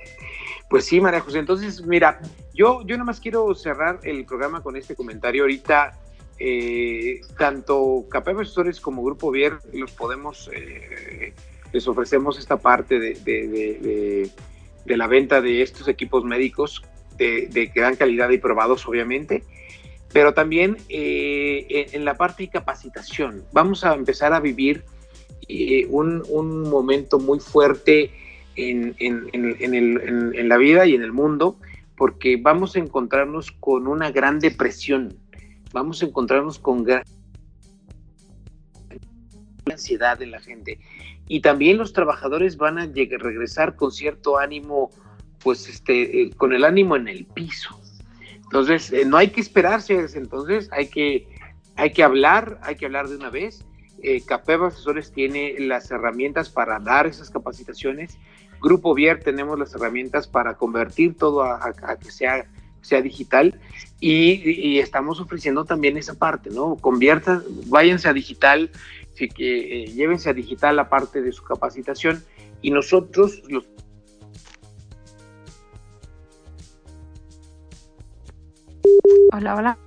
[0.69, 1.39] Pues sí, María José.
[1.39, 2.21] Entonces, mira,
[2.55, 5.43] yo, yo más quiero cerrar el programa con este comentario.
[5.43, 5.99] Ahorita,
[6.39, 10.51] eh, tanto Capé Asesores como Grupo Vier los podemos,
[11.73, 14.31] les ofrecemos esta parte de, de,
[14.85, 16.83] de, la venta de estos equipos médicos
[17.21, 19.45] de, gran calidad y probados, obviamente,
[20.13, 23.45] pero también eh, en, la parte de capacitación.
[23.53, 24.85] Vamos a empezar a vivir
[25.49, 26.23] eh, un,
[26.69, 28.11] momento muy fuerte
[28.57, 31.59] en, en, la vida y en el mundo,
[31.97, 35.17] porque vamos a encontrarnos con una gran depresión,
[35.73, 37.05] vamos a encontrarnos con gran
[39.71, 40.81] ansiedad en la gente.
[41.29, 44.91] Y también los trabajadores van a regresar con cierto ánimo
[45.43, 47.81] pues este, eh, con el ánimo en el piso.
[48.35, 51.29] Entonces, eh, no hay que esperarse, entonces hay que,
[51.77, 53.65] hay que hablar, hay que hablar de una vez
[54.03, 58.19] eh, CAPEV Asesores tiene las herramientas para dar esas capacitaciones.
[58.61, 62.47] Grupo Vier tenemos las herramientas para convertir todo a, que sea,
[62.83, 63.61] sea digital
[64.01, 66.77] y, estamos ofreciendo también esa parte, ¿no?
[66.77, 68.71] Conviertan, váyanse a digital,
[69.17, 72.25] que, eh, llévense a digital la parte de su capacitación
[72.63, 73.67] y nosotros los
[79.33, 79.79] Hola, hola.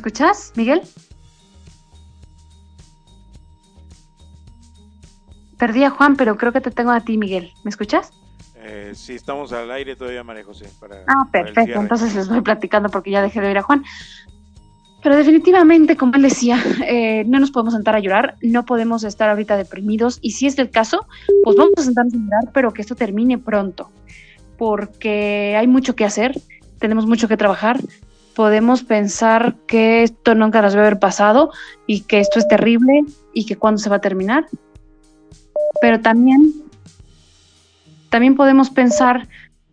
[0.00, 0.80] escuchas, Miguel?
[5.58, 7.52] Perdí a Juan, pero creo que te tengo a ti, Miguel.
[7.64, 8.12] ¿Me escuchas?
[8.56, 10.66] Eh, sí, estamos al aire todavía, María José.
[11.06, 11.80] ah, perfecto.
[11.80, 13.84] Entonces les voy platicando porque ya dejé de oír a Juan.
[15.02, 19.28] Pero definitivamente, como él decía, eh, no nos podemos sentar a llorar, no podemos estar
[19.28, 21.06] ahorita deprimidos y si es el caso,
[21.42, 23.90] pues vamos a sentarnos a llorar, pero que esto termine pronto,
[24.60, 26.38] porque hay mucho que hacer,
[26.78, 27.80] tenemos mucho que trabajar,
[28.34, 31.50] podemos pensar que esto nunca nos debe haber pasado
[31.86, 33.00] y que esto es terrible
[33.32, 34.44] y que cuándo se va a terminar.
[35.80, 36.52] Pero también,
[38.10, 39.28] también podemos pensar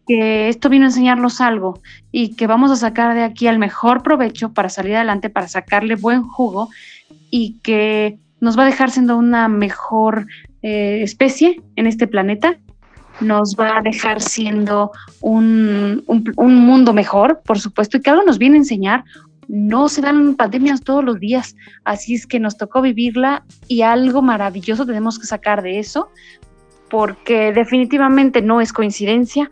[0.07, 1.81] que esto vino a enseñarnos algo
[2.13, 5.95] y que vamos a sacar de aquí el mejor provecho para salir adelante, para sacarle
[5.95, 6.69] buen jugo
[7.29, 10.27] y que nos va a dejar siendo una mejor
[10.61, 12.57] eh, especie en este planeta
[13.19, 14.91] nos va a dejar siendo
[15.21, 16.03] un,
[16.37, 19.03] mundo mejor, por supuesto, y que algo nos viene a enseñar.
[19.47, 21.55] No se dan pandemias todos los días,
[21.85, 26.09] así es que nos tocó vivirla y algo maravilloso tenemos que sacar de eso,
[26.89, 29.49] porque definitivamente no es coincidencia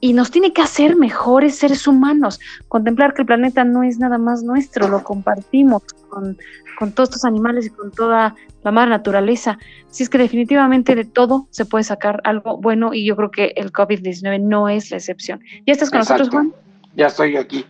[0.00, 4.18] y nos tiene que hacer mejores seres humanos, contemplar que el planeta no es nada
[4.18, 6.38] más nuestro, lo compartimos con,
[6.78, 8.34] con todos estos animales y con toda
[8.64, 9.58] la madre naturaleza.
[9.88, 13.52] Así es que definitivamente de todo se puede sacar algo bueno y yo creo que
[13.56, 15.40] el COVID-19 no es la excepción.
[15.66, 16.52] ¿Ya estás con nosotros, Juan?
[16.96, 17.64] Ya estoy aquí.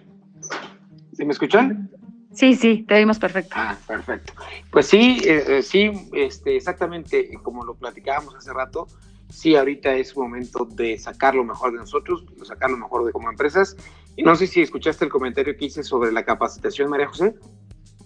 [1.12, 1.90] ¿Sí me escuchan?
[2.32, 3.54] Sí, sí, te oímos perfecto.
[3.56, 4.32] Ah, perfecto.
[4.70, 8.86] Pues sí, eh, eh, sí, este, exactamente como lo platicábamos hace rato,
[9.30, 13.30] sí, ahorita es momento de sacar lo mejor de nosotros, sacar lo mejor de como
[13.30, 13.76] empresas.
[14.16, 17.34] Y no sé si escuchaste el comentario que hice sobre la capacitación, María José.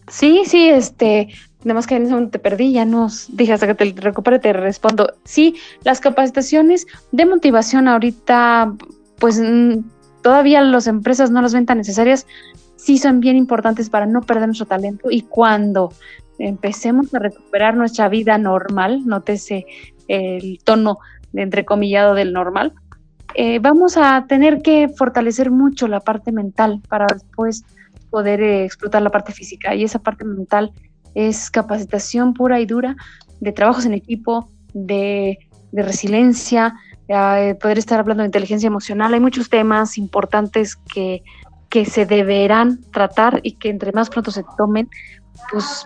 [0.08, 1.28] Sí, sí, este,
[1.60, 4.38] nada más que en ese momento te perdí, ya nos dije hasta que te recupere,
[4.38, 5.14] te respondo.
[5.24, 8.74] Sí, las capacitaciones de motivación ahorita,
[9.18, 9.40] pues
[10.22, 12.26] todavía las empresas no las ven tan necesarias,
[12.76, 15.92] sí son bien importantes para no perder nuestro talento y cuando
[16.38, 19.64] empecemos a recuperar nuestra vida normal, nótese
[20.08, 20.98] el tono
[21.34, 22.72] de entrecomillado del normal,
[23.34, 27.64] eh, vamos a tener que fortalecer mucho la parte mental para después
[28.08, 30.72] poder eh, explotar la parte física y esa parte mental
[31.14, 32.96] es capacitación pura y dura
[33.40, 35.38] de trabajos en equipo, de,
[35.72, 36.74] resiliencia,
[37.08, 39.12] eh, poder estar hablando de inteligencia emocional.
[39.12, 41.24] Hay muchos temas importantes que,
[41.68, 44.88] que se deberán tratar y que entre más pronto se tomen,
[45.50, 45.84] pues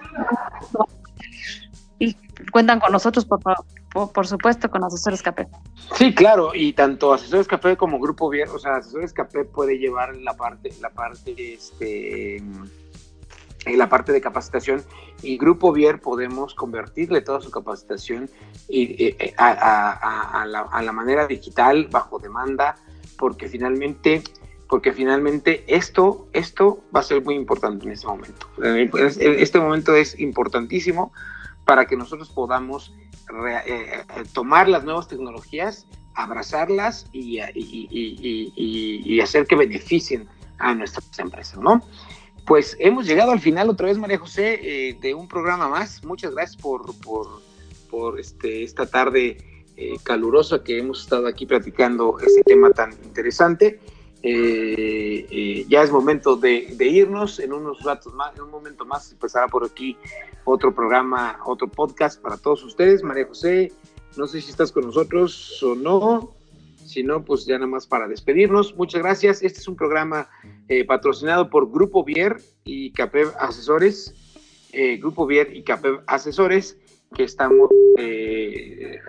[1.99, 2.15] y
[2.53, 3.41] cuentan con nosotros, por,
[3.93, 5.49] por, supuesto, con Asesores Café.
[5.95, 10.17] Sí, claro, y tanto Asesores Café como Grupo Vier, o sea, Asesores Café puede llevar
[10.17, 12.43] la parte, la parte, este,
[13.67, 14.85] la parte de capacitación
[15.23, 18.31] y Grupo Vier podemos convertirle toda su capacitación
[18.69, 22.77] y, eh, eh, a, la, manera digital, bajo demanda,
[23.19, 24.23] porque finalmente
[24.69, 28.47] porque finalmente esto, esto va a ser muy importante en este momento.
[29.19, 31.11] Este momento es importantísimo
[31.69, 32.95] para que nosotros podamos
[33.47, 34.03] eh, eh,
[34.33, 37.41] tomar las nuevas tecnologías, abrazarlas y,
[39.21, 41.83] hacer que beneficien a nuestras empresas, ¿no?
[42.47, 46.03] Pues hemos llegado al final otra vez, María José, eh, de un programa más.
[46.07, 49.37] Muchas gracias por, por, este, esta tarde
[50.05, 53.79] calurosa que hemos estado aquí platicando este tema tan interesante.
[54.31, 59.11] Eh, eh, ya es momento de, irnos en unos ratos más, en un momento más
[59.11, 59.97] empezará por aquí
[60.45, 63.03] otro programa, otro podcast para todos ustedes.
[63.03, 63.73] María José,
[64.19, 66.35] no sé si estás con nosotros o no.
[66.85, 68.77] Si no, pues ya nada más para despedirnos.
[68.77, 69.43] Muchas gracias.
[69.43, 70.29] Este es un programa
[70.69, 74.15] eh, patrocinado por Grupo Vier y CAPEV Asesores.
[74.99, 76.79] Grupo Vier y CAPEV Asesores,
[77.17, 77.71] que estamos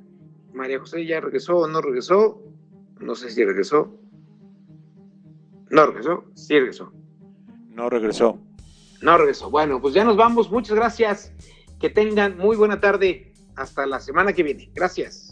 [0.53, 2.43] María José ya regresó o no regresó.
[3.01, 3.99] No sé si regresó.
[5.71, 6.93] No regresó, sí regresó.
[7.71, 8.39] No regresó.
[9.01, 9.51] No regresó.
[9.51, 10.51] Bueno, pues ya nos vamos.
[10.51, 11.33] Muchas gracias.
[11.81, 13.33] Que tengan muy buena tarde.
[13.57, 14.71] Hasta la semana que viene.
[14.75, 15.31] Gracias.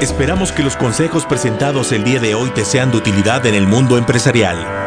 [0.00, 3.66] Esperamos que los consejos presentados el día de hoy te sean de utilidad en el
[3.66, 4.81] mundo empresarial.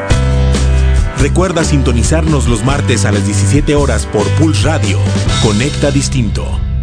[1.20, 4.99] Recuerda sintonizarnos los martes a las 17 horas por Pulse Radio.
[5.43, 6.74] Conecta Distinto.